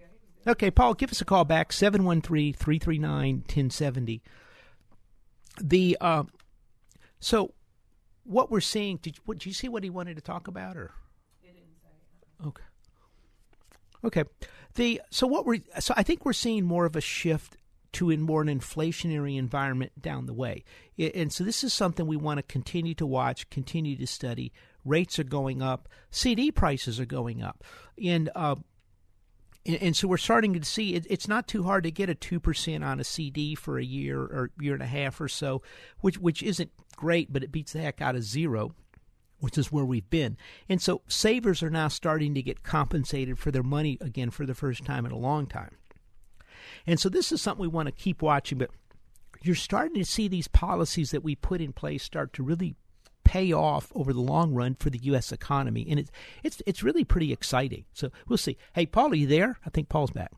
[0.46, 4.22] Okay, Paul, give us a call back, 713 339 1070.
[5.60, 6.24] The, uh,
[7.18, 7.54] so
[8.24, 10.76] what we're seeing, did, what, did you see what he wanted to talk about?
[10.76, 10.92] or?
[12.46, 12.64] Okay.
[14.04, 14.24] Okay.
[14.74, 17.56] The so what we're so I think we're seeing more of a shift
[17.92, 20.64] to a more an inflationary environment down the way,
[20.98, 24.52] and so this is something we want to continue to watch, continue to study.
[24.84, 27.62] Rates are going up, CD prices are going up,
[28.02, 28.56] and uh,
[29.64, 32.40] and, so we're starting to see it, it's not too hard to get a two
[32.40, 35.62] percent on a CD for a year or year and a half or so,
[36.00, 38.74] which which isn't great, but it beats the heck out of zero
[39.44, 40.36] which is where we've been.
[40.68, 44.54] And so savers are now starting to get compensated for their money again for the
[44.54, 45.76] first time in a long time.
[46.86, 48.70] And so this is something we want to keep watching, but
[49.42, 52.74] you're starting to see these policies that we put in place start to really
[53.24, 55.32] pay off over the long run for the U.S.
[55.32, 56.10] economy, and it's
[56.42, 57.84] it's it's really pretty exciting.
[57.92, 58.56] So we'll see.
[58.74, 59.58] Hey, Paul, are you there?
[59.66, 60.32] I think Paul's back.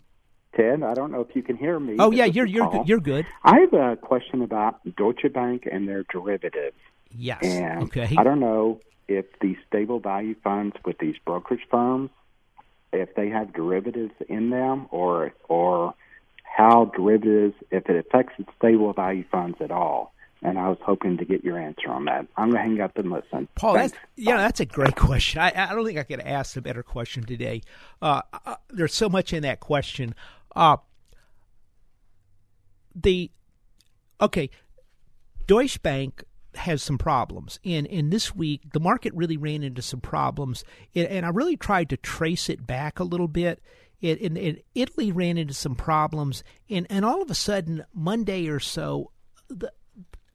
[0.57, 1.97] Ted, I don't know if you can hear me.
[1.99, 2.89] Oh yeah, you're you're good.
[2.89, 3.27] You're good.
[3.45, 6.77] I have a question about Deutsche Bank and their derivatives.
[7.11, 7.43] Yes.
[7.43, 8.15] And okay.
[8.17, 12.11] I don't know if these stable value funds with these brokerage firms,
[12.93, 15.95] if they have derivatives in them, or or
[16.43, 20.13] how derivatives, if it affects the stable value funds at all.
[20.43, 22.27] And I was hoping to get your answer on that.
[22.37, 23.49] I'm going to hang up and listen.
[23.55, 23.93] Paul, Thanks.
[23.93, 25.41] that's, yeah, that's a great question.
[25.41, 27.63] I, I don't think I could ask a better question today.
[28.01, 30.15] Uh, uh, there's so much in that question.
[30.55, 30.77] Uh,
[32.95, 33.31] the
[34.21, 34.51] okay,
[35.47, 36.25] Deutsche Bank
[36.57, 37.59] has some problems.
[37.65, 40.65] And in this week, the market really ran into some problems,
[40.95, 43.63] and I really tried to trace it back a little bit.
[44.01, 48.49] It, and, and Italy ran into some problems, and, and all of a sudden, Monday
[48.49, 49.11] or so,
[49.49, 49.73] the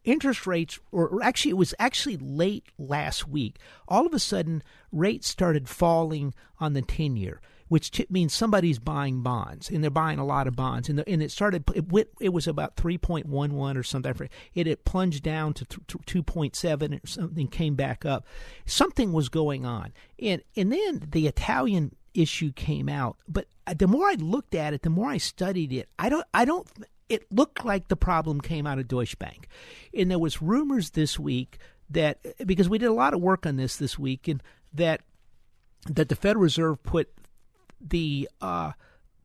[0.04, 3.60] interest rates, or actually, it was actually late last week.
[3.88, 7.40] All of a sudden, rates started falling on the ten year
[7.72, 10.90] which t- means somebody's buying bonds, and they're buying a lot of bonds.
[10.90, 14.30] And, the, and it started, it, went, it was about 3.11 or something.
[14.54, 18.28] It plunged down to 2.7 or something, came back up.
[18.66, 19.94] Something was going on.
[20.20, 23.16] And, and then the Italian issue came out.
[23.26, 26.44] But the more I looked at it, the more I studied it, I don't, I
[26.44, 26.68] don't,
[27.08, 29.48] it looked like the problem came out of Deutsche Bank.
[29.98, 31.58] And there was rumors this week
[31.90, 35.04] that, because we did a lot of work on this this week, and that
[35.90, 37.10] that the Federal Reserve put
[37.90, 38.72] the uh,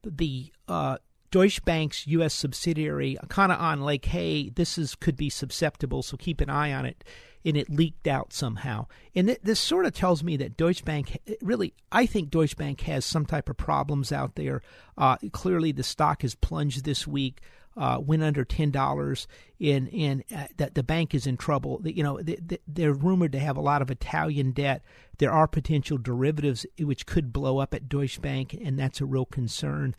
[0.05, 0.99] the uh,
[1.31, 2.35] Deutsche Bank's U.S.
[2.35, 6.73] subsidiary kind of on like, hey, this is could be susceptible, so keep an eye
[6.73, 7.05] on it.
[7.45, 8.87] And it leaked out somehow.
[9.15, 12.81] And th- this sort of tells me that Deutsche Bank really, I think Deutsche Bank
[12.83, 14.63] has some type of problems out there.
[14.99, 17.41] Uh, clearly, the stock has plunged this week
[17.77, 21.81] uh, went under ten dollars, in in uh, that the bank is in trouble.
[21.85, 24.83] You know, they, they're rumored to have a lot of Italian debt.
[25.19, 29.27] There are potential derivatives which could blow up at Deutsche Bank, and that's a real
[29.27, 29.95] concern.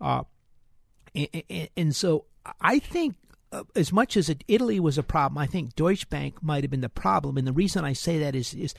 [0.00, 0.24] Uh,
[1.14, 2.24] and, and, so
[2.60, 3.16] I think
[3.52, 6.70] uh, as much as it, Italy was a problem, I think Deutsche Bank might have
[6.70, 7.36] been the problem.
[7.36, 8.74] And the reason I say that is is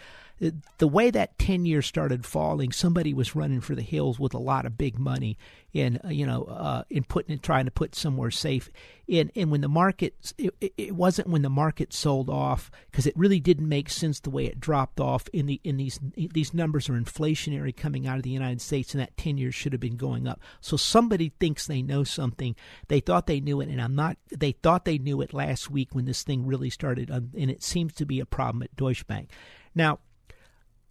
[0.77, 4.39] the way that 10 years started falling, somebody was running for the hills with a
[4.39, 5.38] lot of big money
[5.71, 8.69] in, uh, you know, uh, in putting it, trying to put somewhere safe.
[9.08, 13.15] And, and when the market, it, it wasn't when the market sold off because it
[13.15, 16.89] really didn't make sense the way it dropped off in the, in these, these numbers
[16.89, 19.97] are inflationary coming out of the United States and that 10 years should have been
[19.97, 20.41] going up.
[20.62, 22.56] So somebody thinks they know something.
[22.88, 25.95] They thought they knew it and I'm not, they thought they knew it last week
[25.95, 27.10] when this thing really started.
[27.10, 29.29] and it seems to be a problem at Deutsche Bank.
[29.75, 29.99] Now,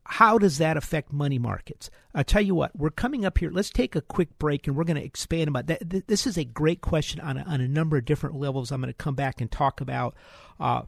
[0.05, 1.91] how does that affect money markets?
[2.15, 3.51] I'll tell you what, we're coming up here.
[3.51, 6.07] Let's take a quick break and we're going to expand about that.
[6.07, 8.73] This is a great question on a, on a number of different levels.
[8.73, 10.15] I'm going to come back and talk about.
[10.61, 10.83] Uh,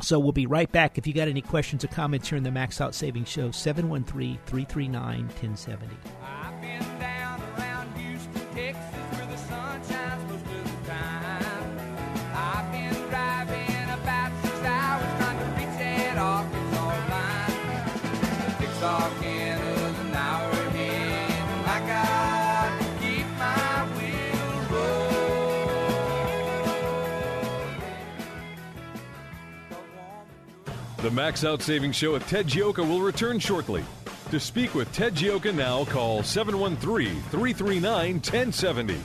[0.00, 0.98] so we'll be right back.
[0.98, 4.38] If you got any questions or comments here in the Max Out Savings Show, 713
[4.46, 6.89] 339 1070.
[31.02, 33.82] The Max Out Savings Show with Ted Gioka will return shortly.
[34.30, 39.00] To speak with Ted Gioka now, call 713 339 1070.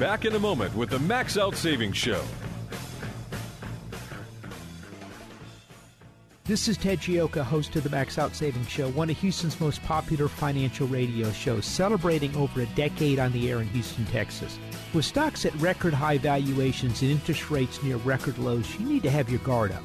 [0.00, 2.24] Back in a moment with the Max Out Savings Show.
[6.42, 9.80] This is Ted Gioka, host of the Max Out Savings Show, one of Houston's most
[9.84, 14.58] popular financial radio shows, celebrating over a decade on the air in Houston, Texas.
[14.92, 19.10] With stocks at record high valuations and interest rates near record lows, you need to
[19.10, 19.84] have your guard up.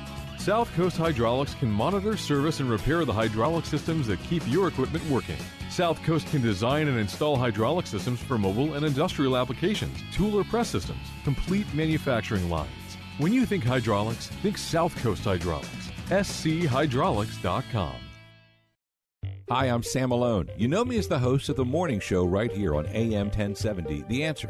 [0.41, 5.07] South Coast Hydraulics can monitor, service, and repair the hydraulic systems that keep your equipment
[5.07, 5.37] working.
[5.69, 10.43] South Coast can design and install hydraulic systems for mobile and industrial applications, tool or
[10.43, 12.71] press systems, complete manufacturing lines.
[13.19, 15.91] When you think hydraulics, think South Coast Hydraulics.
[16.07, 17.95] SCHydraulics.com.
[19.51, 20.49] Hi, I'm Sam Malone.
[20.57, 24.05] You know me as the host of the morning show right here on AM 1070,
[24.07, 24.49] The Answer.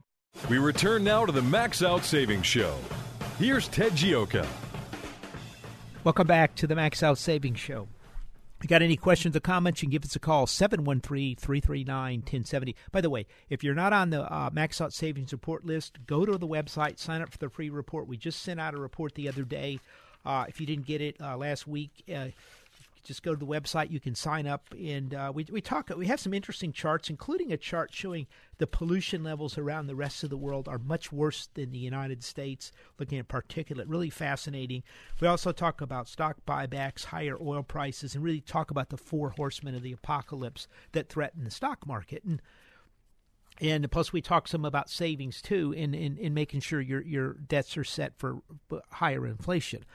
[0.49, 2.75] We return now to the Max Out Savings Show.
[3.39, 4.45] Here's Ted Gioka.
[6.03, 7.87] Welcome back to the Max Out Savings Show.
[8.61, 12.75] You got any questions or comments, you can give us a call, 713-339-1070.
[12.91, 16.25] By the way, if you're not on the uh, Max Out Savings Report list, go
[16.25, 18.07] to the website, sign up for the free report.
[18.07, 19.79] We just sent out a report the other day.
[20.25, 22.27] Uh, if you didn't get it uh, last week, uh,
[23.03, 23.91] just go to the website.
[23.91, 25.89] You can sign up, and uh, we we talk.
[25.95, 28.27] We have some interesting charts, including a chart showing
[28.57, 32.23] the pollution levels around the rest of the world are much worse than the United
[32.23, 32.71] States.
[32.99, 34.83] Looking at particulate, really fascinating.
[35.19, 39.31] We also talk about stock buybacks, higher oil prices, and really talk about the four
[39.31, 42.23] horsemen of the apocalypse that threaten the stock market.
[42.23, 42.41] And
[43.59, 47.33] and plus, we talk some about savings too, in, in, in making sure your your
[47.33, 48.41] debts are set for
[48.91, 49.85] higher inflation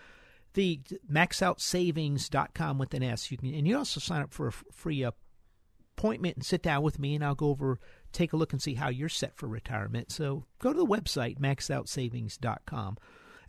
[0.57, 0.81] the
[1.13, 3.31] maxoutsavings.com with an S.
[3.31, 6.99] You can, and you also sign up for a free appointment and sit down with
[6.99, 7.79] me, and I'll go over,
[8.11, 10.11] take a look, and see how you're set for retirement.
[10.11, 12.97] So go to the website maxoutsavings.com.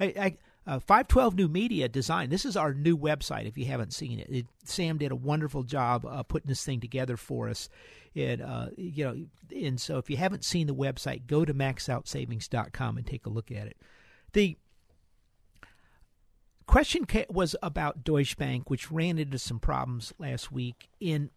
[0.01, 0.37] I, I,
[0.67, 2.29] uh, 512 New Media Design.
[2.29, 3.47] This is our new website.
[3.47, 6.81] If you haven't seen it, it Sam did a wonderful job uh, putting this thing
[6.81, 7.69] together for us.
[8.15, 12.97] And uh, you know, and so if you haven't seen the website, go to maxoutsavings.com
[12.97, 13.77] and take a look at it.
[14.33, 14.57] The
[16.67, 20.89] question was about Deutsche Bank, which ran into some problems last week.
[20.99, 21.31] In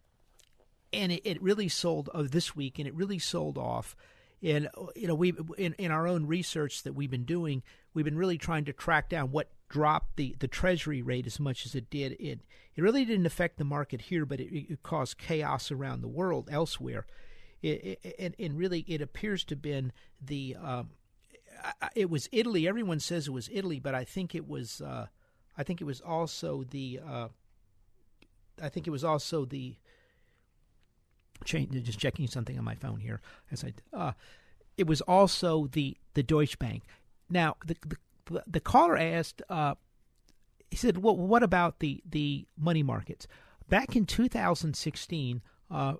[0.93, 3.95] and it, it really sold uh, this week, and it really sold off.
[4.43, 7.63] And you know, we in, in our own research that we've been doing,
[7.93, 11.65] we've been really trying to track down what dropped the, the treasury rate as much
[11.65, 12.13] as it did.
[12.13, 12.41] It
[12.75, 16.49] it really didn't affect the market here, but it, it caused chaos around the world
[16.51, 17.05] elsewhere.
[17.61, 20.89] It, it, and, and really, it appears to have been the um,
[21.95, 22.67] it was Italy.
[22.67, 24.81] Everyone says it was Italy, but I think it was.
[24.81, 25.07] Uh,
[25.61, 27.27] I think it was also the uh,
[28.59, 29.75] I think it was also the
[31.45, 31.71] change.
[31.83, 33.73] Just checking something on my phone here as I.
[33.93, 34.13] Uh,
[34.75, 36.81] it was also the the Deutsche Bank.
[37.29, 37.75] Now the
[38.25, 39.75] the, the caller asked, uh,
[40.71, 43.27] he said, "Well, what about the the money markets?"
[43.69, 45.93] Back in 2016, uh,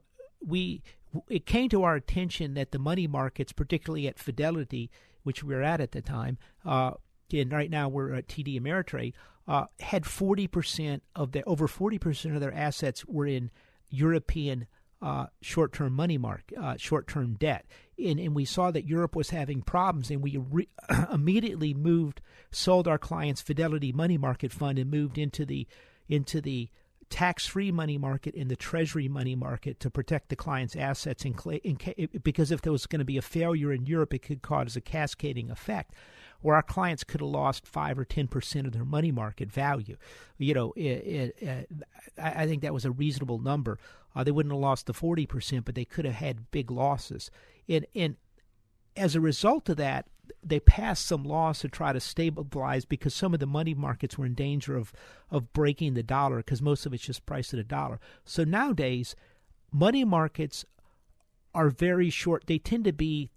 [0.44, 0.82] we
[1.30, 4.90] it came to our attention that the money markets, particularly at Fidelity,
[5.22, 6.94] which we were at at the time, uh,
[7.32, 9.14] and right now we're at TD Ameritrade,
[9.48, 13.52] uh, had 40% of their over 40% of their assets were in
[13.90, 14.68] European
[15.02, 17.66] uh, short-term money market, uh, short-term debt,
[17.98, 20.70] and, and we saw that Europe was having problems, and we re-
[21.12, 22.22] immediately moved,
[22.52, 25.68] sold our clients' Fidelity money market fund, and moved into the
[26.08, 26.70] into the
[27.10, 31.78] tax-free money market in the treasury money market to protect the client's assets in, in,
[32.24, 34.82] because if there was going to be a failure in Europe, it could cause a
[34.82, 35.94] cascading effect
[36.42, 39.98] where our clients could have lost five or ten percent of their money market value.
[40.38, 41.68] You know, it, it,
[42.18, 43.80] uh, I think that was a reasonable number.
[44.16, 47.32] Uh, they wouldn't have lost the forty percent, but they could have had big losses.
[47.70, 48.16] And and
[48.96, 50.08] as a result of that,
[50.44, 54.26] they passed some laws to try to stabilize because some of the money markets were
[54.26, 54.92] in danger of
[55.30, 58.00] of breaking the dollar because most of it's just priced at a dollar.
[58.26, 59.16] So nowadays,
[59.72, 60.66] money markets
[61.54, 62.46] are very short.
[62.48, 63.32] They tend to be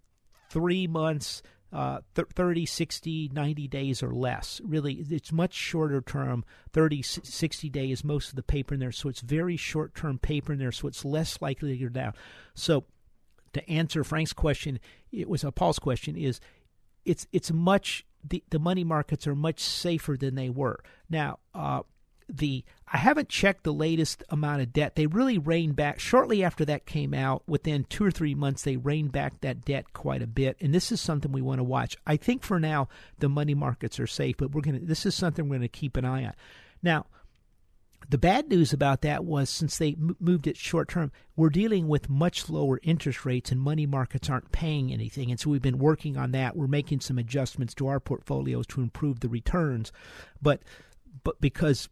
[0.49, 1.43] three months
[1.75, 4.61] uh, 30, 60, 90 days or less.
[4.65, 8.93] Really, it's much shorter term, 30, 60 days, most of the paper in there.
[8.93, 12.15] So it's very short term paper in there, so it's less likely to go down.
[12.55, 12.85] So
[13.55, 14.79] to answer Frank's question,
[15.11, 16.41] it was a Paul's question, is
[17.05, 20.79] it's it's much the, the money markets are much safer than they were.
[21.11, 21.83] Now, uh,
[22.29, 24.95] the I haven't checked the latest amount of debt.
[24.95, 27.43] They really reined back shortly after that came out.
[27.47, 30.93] Within two or three months, they reined back that debt quite a bit, and this
[30.93, 31.97] is something we want to watch.
[32.07, 34.81] I think for now the money markets are safe, but we're gonna.
[34.81, 36.35] This is something we're going to keep an eye on.
[36.83, 37.07] Now,
[38.09, 42.11] the bad news about that was since they moved it short term, we're dealing with
[42.11, 45.31] much lower interest rates and money markets aren't paying anything.
[45.31, 46.57] And so we've been working on that.
[46.57, 49.91] We're making some adjustments to our portfolios to improve the returns.
[50.43, 50.63] But
[51.23, 51.89] but because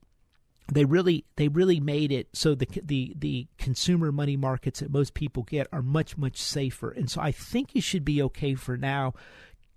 [0.70, 5.14] they really they really made it so the the the consumer money markets that most
[5.14, 8.76] people get are much much safer, and so I think you should be okay for
[8.76, 9.14] now.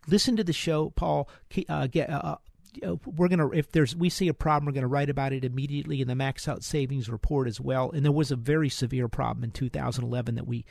[0.08, 1.30] Listen to the show, Paul.
[1.68, 2.10] Uh, get.
[2.10, 2.38] Uh,
[2.84, 6.02] uh, we're gonna if there's we see a problem, we're gonna write about it immediately
[6.02, 7.90] in the max out savings report as well.
[7.92, 10.66] And there was a very severe problem in 2011 that we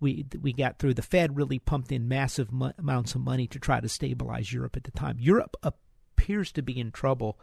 [0.00, 0.94] we we got through.
[0.94, 4.76] The Fed really pumped in massive mo- amounts of money to try to stabilize Europe
[4.76, 5.18] at the time.
[5.18, 7.38] Europe appears to be in trouble,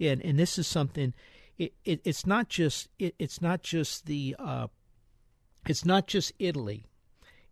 [0.00, 1.14] and and this is something
[1.58, 4.66] it, it it's not just it, it's not just the uh,
[5.66, 6.84] it's not just Italy.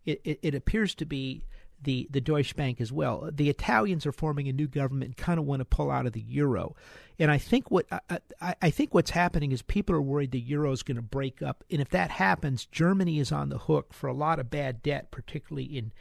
[0.05, 1.45] It, it, it appears to be
[1.83, 3.29] the the Deutsche Bank as well.
[3.31, 6.13] The Italians are forming a new government and kind of want to pull out of
[6.13, 6.75] the euro.
[7.19, 10.39] And I think what I, I, I think what's happening is people are worried the
[10.39, 11.63] euro is going to break up.
[11.71, 15.11] And if that happens, Germany is on the hook for a lot of bad debt,
[15.11, 15.91] particularly in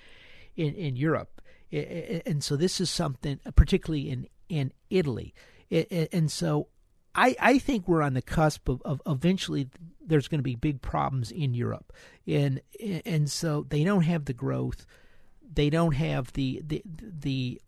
[0.57, 1.40] in, in Europe.
[1.72, 5.34] And so this is something, particularly in in Italy.
[5.70, 6.68] And so
[7.14, 9.68] I, I think we're on the cusp of, of eventually
[10.00, 11.92] there's going to be big problems in Europe,
[12.26, 12.61] and
[13.04, 14.86] and so they don't have the growth,
[15.52, 17.61] they don't have the the the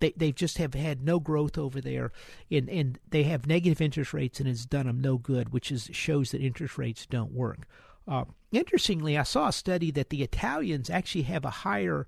[0.00, 2.12] they they just have had no growth over there,
[2.50, 5.88] and and they have negative interest rates, and it's done them no good, which is
[5.92, 7.66] shows that interest rates don't work.
[8.08, 12.06] Uh, interestingly, I saw a study that the Italians actually have a higher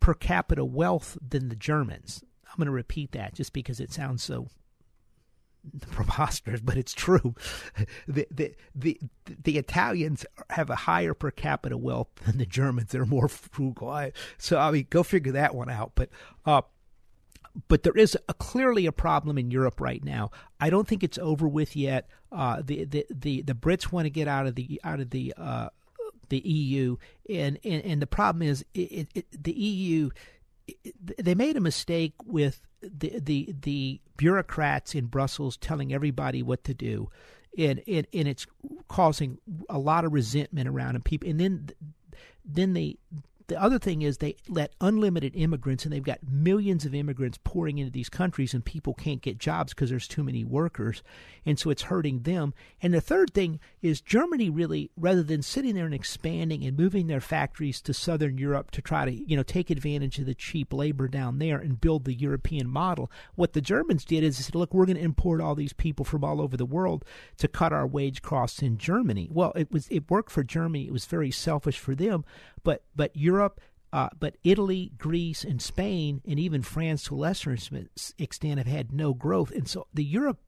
[0.00, 2.24] per capita wealth than the Germans.
[2.48, 4.48] I'm going to repeat that just because it sounds so
[5.90, 7.34] preposterous, but it's true.
[8.08, 12.92] The, the the the Italians have a higher per capita wealth than the Germans.
[12.92, 14.10] They're more frugal.
[14.38, 15.92] So I mean, go figure that one out.
[15.94, 16.10] But
[16.44, 16.62] uh,
[17.68, 20.30] but there is a, clearly a problem in Europe right now.
[20.60, 22.08] I don't think it's over with yet.
[22.30, 25.34] Uh, the, the the the Brits want to get out of the out of the
[25.36, 25.68] uh,
[26.28, 26.96] the EU,
[27.28, 30.10] and, and and the problem is it, it, the EU.
[31.18, 36.74] they made a mistake with the the the bureaucrats in Brussels telling everybody what to
[36.74, 37.10] do,
[37.56, 38.46] and and, and it's
[38.88, 39.38] causing
[39.68, 41.68] a lot of resentment around and people, and then
[42.44, 42.96] then they
[43.48, 47.78] the other thing is they let unlimited immigrants, and they've got millions of immigrants pouring
[47.78, 51.02] into these countries, and people can't get jobs because there's too many workers,
[51.44, 52.54] and so it's hurting them.
[52.82, 57.06] And the third thing is Germany really, rather than sitting there and expanding and moving
[57.06, 60.72] their factories to southern Europe to try to you know take advantage of the cheap
[60.72, 64.54] labor down there and build the European model, what the Germans did is they said,
[64.54, 67.04] look, we're going to import all these people from all over the world
[67.38, 69.28] to cut our wage costs in Germany.
[69.30, 70.86] Well, it was it worked for Germany.
[70.86, 72.24] It was very selfish for them,
[72.66, 73.60] but but Europe,
[73.92, 77.56] uh, but Italy, Greece, and Spain, and even France to a lesser
[78.18, 80.40] extent have had no growth, and so the Europe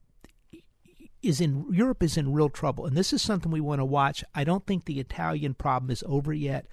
[1.22, 4.24] is in Europe is in real trouble, and this is something we want to watch.
[4.34, 6.66] I don't think the Italian problem is over yet.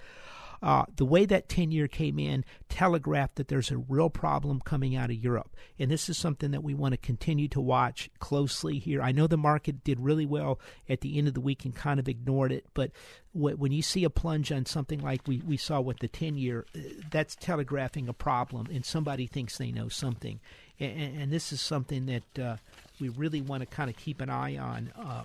[0.62, 4.96] Uh, the way that 10 year came in telegraphed that there's a real problem coming
[4.96, 5.54] out of Europe.
[5.78, 9.02] And this is something that we want to continue to watch closely here.
[9.02, 12.00] I know the market did really well at the end of the week and kind
[12.00, 12.90] of ignored it, but
[13.32, 16.64] when you see a plunge on something like we, we saw with the 10 year,
[16.74, 16.80] uh,
[17.10, 20.40] that's telegraphing a problem, and somebody thinks they know something.
[20.80, 22.56] And, and this is something that uh,
[22.98, 25.24] we really want to kind of keep an eye on uh,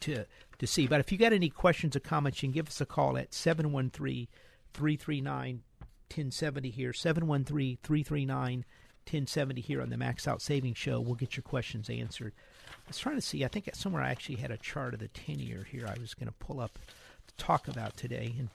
[0.00, 0.24] to
[0.58, 0.86] to see.
[0.86, 3.34] But if you got any questions or comments, you can give us a call at
[3.34, 4.28] 713
[4.72, 5.62] 339
[6.08, 6.92] 1070 here.
[6.92, 8.64] 713 339
[9.06, 11.00] 1070 here on the Max Out Savings Show.
[11.00, 12.32] We'll get your questions answered.
[12.68, 15.08] I was trying to see, I think somewhere I actually had a chart of the
[15.08, 16.78] 10 year here I was going to pull up
[17.26, 18.34] to talk about today.
[18.38, 18.48] And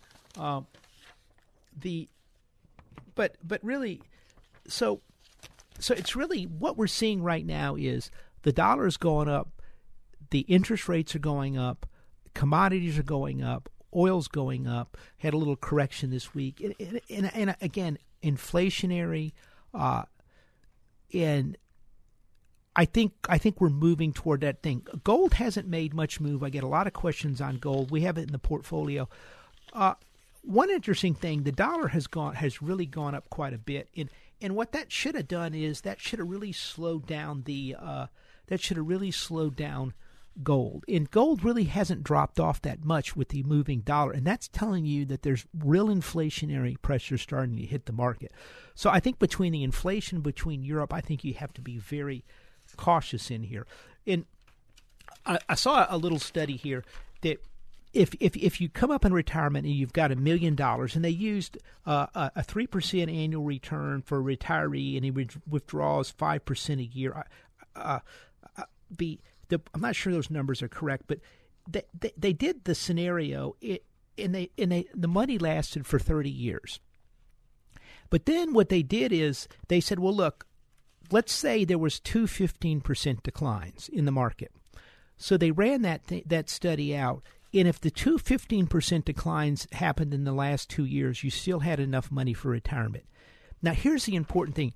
[0.43, 0.67] um,
[1.79, 2.09] the,
[3.15, 4.01] but, but really,
[4.67, 5.01] so,
[5.79, 8.11] so it's really what we're seeing right now is
[8.43, 9.49] the dollar is going up,
[10.31, 11.85] the interest rates are going up,
[12.33, 14.97] commodities are going up, oil's going up.
[15.17, 19.33] Had a little correction this week, and, and, and, and again, inflationary,
[19.73, 20.03] uh,
[21.13, 21.57] and
[22.75, 24.85] I think I think we're moving toward that thing.
[25.03, 26.43] Gold hasn't made much move.
[26.43, 27.91] I get a lot of questions on gold.
[27.91, 29.09] We have it in the portfolio.
[29.73, 29.95] Uh,
[30.41, 34.09] one interesting thing: the dollar has gone has really gone up quite a bit, and
[34.41, 38.07] and what that should have done is that should have really slowed down the uh,
[38.47, 39.93] that should have really slowed down
[40.43, 40.83] gold.
[40.87, 44.11] And gold really hasn't dropped off that much with the moving dollar.
[44.11, 48.31] And that's telling you that there's real inflationary pressure starting to hit the market.
[48.75, 52.23] So I think between the inflation between Europe, I think you have to be very
[52.77, 53.67] cautious in here.
[54.07, 54.25] And
[55.25, 56.83] I, I saw a little study here
[57.21, 57.37] that
[57.93, 61.03] if if if you come up in retirement and you've got a million dollars and
[61.03, 65.11] they used uh, a three percent annual return for a retiree and he
[65.49, 67.25] withdraws five percent a year,
[67.75, 67.99] uh,
[68.57, 68.63] uh,
[68.95, 69.19] be
[69.51, 71.19] the, I'm not sure those numbers are correct, but
[71.69, 73.83] they they, they did the scenario it,
[74.17, 76.79] and they and they the money lasted for 30 years.
[78.09, 80.45] But then what they did is they said, well, look,
[81.11, 84.51] let's say there was two 15% declines in the market.
[85.15, 87.23] So they ran that th- that study out,
[87.53, 91.79] and if the two 15% declines happened in the last two years, you still had
[91.79, 93.05] enough money for retirement.
[93.61, 94.73] Now, here's the important thing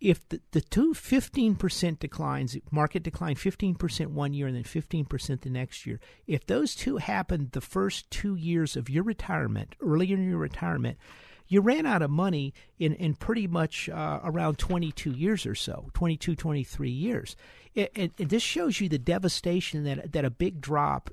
[0.00, 5.50] if the, the two 15% declines, market decline 15% one year and then 15% the
[5.50, 10.28] next year, if those two happened the first two years of your retirement, earlier in
[10.28, 10.98] your retirement,
[11.46, 15.90] you ran out of money in, in pretty much uh, around 22 years or so,
[15.94, 17.36] 22, 23 years.
[17.76, 21.10] And, and this shows you the devastation that, that a big drop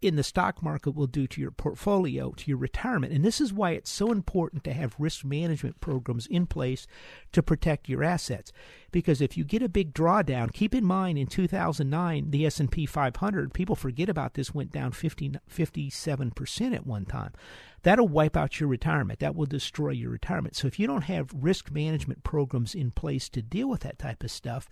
[0.00, 3.12] in the stock market will do to your portfolio, to your retirement.
[3.12, 6.86] And this is why it's so important to have risk management programs in place
[7.32, 8.52] to protect your assets.
[8.92, 13.52] Because if you get a big drawdown, keep in mind in 2009 the S&P 500,
[13.52, 17.32] people forget about this went down 50, 57% at one time.
[17.82, 19.20] That'll wipe out your retirement.
[19.20, 20.56] That will destroy your retirement.
[20.56, 24.24] So if you don't have risk management programs in place to deal with that type
[24.24, 24.68] of stuff,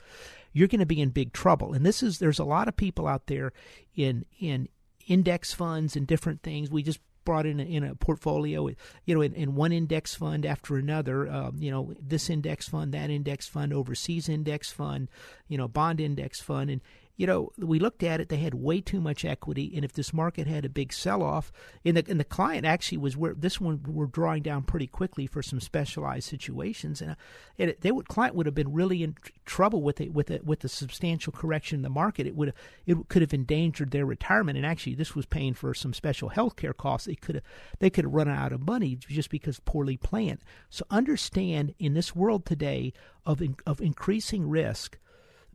[0.52, 1.72] you're going to be in big trouble.
[1.72, 3.52] And this is there's a lot of people out there
[3.94, 4.68] in in
[5.06, 6.70] index funds and different things.
[6.70, 8.68] We just brought in a, in a portfolio,
[9.04, 11.28] you know, in, in one index fund after another.
[11.28, 15.08] Um, you know, this index fund, that index fund, overseas index fund,
[15.48, 16.80] you know, bond index fund, and
[17.16, 18.28] you know, we looked at it.
[18.28, 21.50] They had way too much equity, and if this market had a big sell-off,
[21.84, 25.26] and the and the client actually was where this one were drawing down pretty quickly
[25.26, 27.14] for some specialized situations, and, uh,
[27.58, 29.16] and they would client would have been really in
[29.46, 32.26] trouble with it with it with the substantial correction in the market.
[32.26, 32.52] It would
[32.84, 36.56] it could have endangered their retirement, and actually this was paying for some special health
[36.56, 37.06] care costs.
[37.06, 37.44] They could have
[37.78, 40.40] they could have run out of money just because poorly planned.
[40.68, 42.92] So understand in this world today
[43.24, 44.98] of in, of increasing risk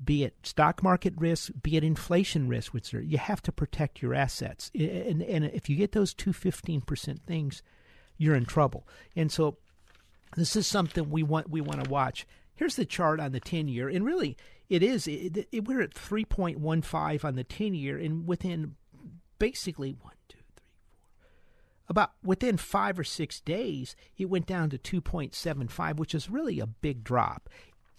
[0.03, 4.01] be it stock market risk, be it inflation risk, which are, you have to protect
[4.01, 4.71] your assets.
[4.73, 7.61] And, and if you get those two 15% things,
[8.17, 8.87] you're in trouble.
[9.15, 9.57] And so
[10.35, 12.25] this is something we want we want to watch.
[12.53, 14.37] Here's the chart on the 10 year, and really
[14.69, 18.75] it is it, it, we're at 3.15 on the 10 year, and within
[19.39, 20.65] basically one, two, three,
[21.25, 21.31] four,
[21.89, 26.67] about within five or six days, it went down to 2.75, which is really a
[26.67, 27.49] big drop.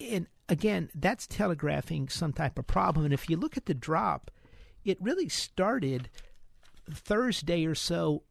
[0.01, 3.07] And again, that's telegraphing some type of problem.
[3.07, 4.31] And if you look at the drop,
[4.85, 6.11] it really started
[6.91, 8.25] Thursday or so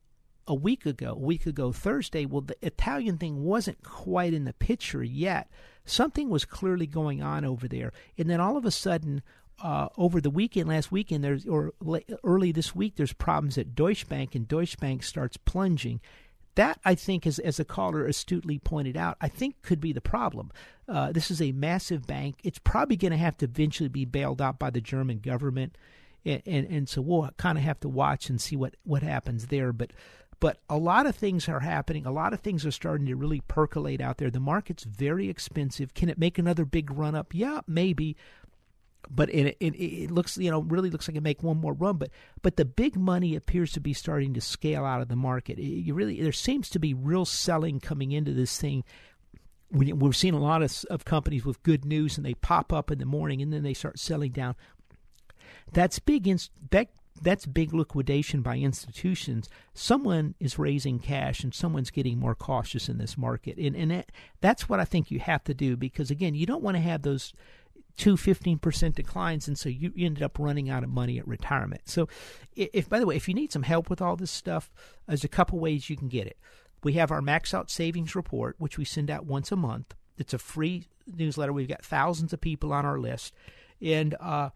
[0.46, 2.26] a week ago, a week ago Thursday.
[2.26, 5.50] Well, the Italian thing wasn't quite in the picture yet.
[5.84, 7.92] Something was clearly going on over there.
[8.20, 9.24] And then all of a sudden,
[9.64, 11.74] uh, over the weekend, last weekend, there's or
[12.24, 16.02] early this week, there's problems at Deutsche Bank, and Deutsche Bank starts plunging.
[16.56, 20.02] That, I think, is, as a caller astutely pointed out, I think could be the
[20.02, 20.52] problem.
[20.88, 22.38] Uh, this is a massive bank.
[22.44, 25.78] It's probably going to have to eventually be bailed out by the German government.
[26.26, 29.48] and and, and so we'll kind of have to watch and see what what happens
[29.48, 29.72] there.
[29.72, 29.92] But
[30.42, 32.06] but a lot of things are happening.
[32.06, 34.32] A lot of things are starting to really percolate out there.
[34.32, 35.94] The market's very expensive.
[35.94, 37.34] Can it make another big run up?
[37.34, 38.18] Yeah, maybe
[39.10, 41.98] but it, it, it looks you know really looks like it make one more run
[41.98, 42.10] but
[42.42, 45.64] but the big money appears to be starting to scale out of the market it,
[45.64, 48.84] you really there seems to be real selling coming into this thing
[49.74, 53.00] we're seeing a lot of, of companies with good news and they pop up in
[53.00, 54.56] the morning and then they start selling down
[55.72, 56.40] that's big in,
[56.72, 56.90] that
[57.22, 59.50] that's big liquidation by institutions.
[59.74, 63.58] Someone is raising cash and someone's getting more cautious in this market.
[63.58, 66.64] And, and that, that's what I think you have to do because, again, you don't
[66.64, 67.34] want to have those
[67.98, 71.82] two 15% declines and so you ended up running out of money at retirement.
[71.86, 72.08] So
[72.56, 74.72] if by the way if you need some help with all this stuff
[75.08, 76.38] there's a couple ways you can get it.
[76.84, 79.94] We have our max out savings report which we send out once a month.
[80.18, 81.54] It's a free newsletter.
[81.54, 83.34] We've got thousands of people on our list.
[83.82, 84.50] And uh,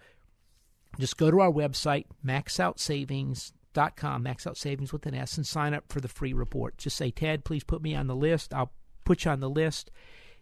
[0.99, 5.85] just go to our website maxoutsavings.com max out savings with an s and sign up
[5.89, 6.77] for the free report.
[6.77, 8.53] Just say ted please put me on the list.
[8.53, 8.71] I'll
[9.03, 9.91] put you on the list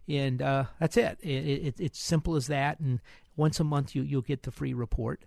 [0.08, 1.18] and uh, that's it.
[1.22, 1.76] It, it.
[1.80, 2.80] It's simple as that.
[2.80, 2.99] And
[3.36, 5.24] once a month, you you'll get the free report.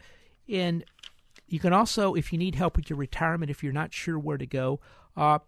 [0.49, 0.85] And
[1.49, 4.39] you can also, if you need help with your retirement, if you're not sure where
[4.39, 4.81] to go,
[5.17, 5.39] uh,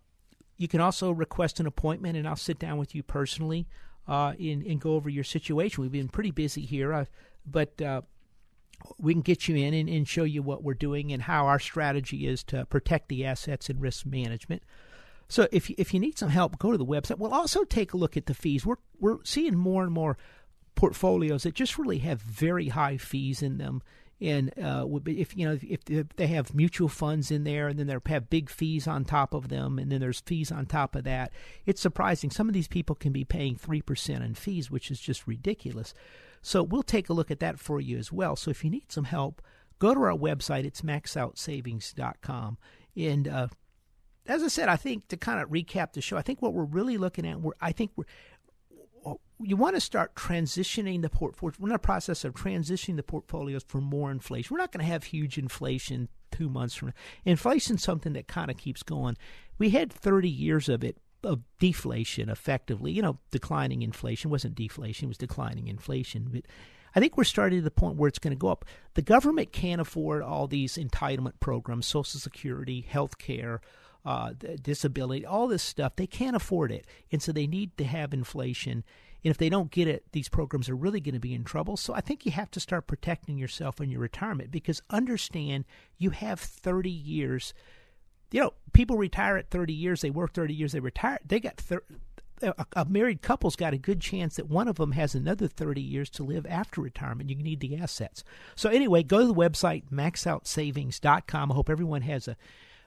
[0.57, 3.67] you can also request an appointment, and I'll sit down with you personally
[4.07, 5.83] uh, and, and go over your situation.
[5.83, 7.05] We've been pretty busy here, uh,
[7.47, 8.03] but uh,
[8.99, 11.59] we can get you in and, and, show you what we're doing and how our
[11.59, 14.63] strategy is to protect the assets and risk management.
[15.29, 17.19] So if you, if you need some help, go to the website.
[17.19, 18.65] We'll also take a look at the fees.
[18.65, 20.17] We're we're seeing more and more
[20.75, 23.83] portfolios that just really have very high fees in them.
[24.21, 27.97] And uh, if you know if, they have mutual funds in there, and then they
[28.07, 31.33] have big fees on top of them, and then there's fees on top of that,
[31.67, 32.31] it's surprising.
[32.31, 35.95] Some of these people can be paying three percent in fees, which is just ridiculous.
[36.43, 38.35] So we'll take a look at that for you as well.
[38.35, 39.43] So if you need some help,
[39.79, 40.65] go to our website.
[40.65, 42.59] It's maxoutsavings.com
[42.97, 43.49] and uh,
[44.29, 46.65] as I said, I think to kind of recap the show, I think what we're
[46.65, 48.05] really looking at, we're, I think we're,
[49.41, 51.55] you want to start transitioning the portfolio.
[51.59, 54.55] We're in a process of transitioning the portfolios for more inflation.
[54.55, 56.95] We're not going to have huge inflation two months from now.
[57.25, 59.17] Inflation's something that kind of keeps going.
[59.57, 62.93] We had 30 years of it of deflation, effectively.
[62.93, 66.29] You know, declining inflation it wasn't deflation; it was declining inflation.
[66.31, 66.43] But
[66.95, 68.65] I think we're starting to the point where it's going to go up.
[68.95, 73.61] The government can't afford all these entitlement programs, Social Security, health care
[74.05, 74.33] uh,
[74.63, 75.97] disability, all this stuff.
[75.97, 78.85] They can't afford it, and so they need to have inflation.
[79.25, 81.77] And if they don't get it, these programs are really going to be in trouble.
[81.77, 85.65] So I think you have to start protecting yourself in your retirement because understand
[85.97, 87.53] you have 30 years.
[88.31, 91.19] You know, people retire at 30 years, they work 30 years, they retire.
[91.27, 91.85] They got 30,
[92.43, 96.11] a, married couple's got a good chance that one of them has another 30 years
[96.11, 97.31] to live after retirement.
[97.31, 98.25] You need the assets.
[98.55, 101.53] So anyway, go to the website maxoutsavings.com.
[101.53, 102.37] I hope everyone has a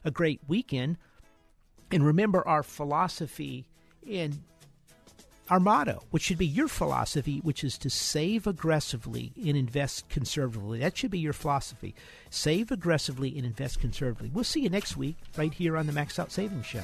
[0.04, 0.98] a great weekend.
[1.92, 3.66] And remember our philosophy
[4.10, 4.40] and
[5.50, 10.80] our motto, which should be your philosophy, which is to save aggressively and invest conservatively.
[10.80, 11.94] That should be your philosophy.
[12.30, 14.32] Save aggressively and invest conservatively.
[14.34, 16.84] We'll see you next week right here on the Max Out Savings Show.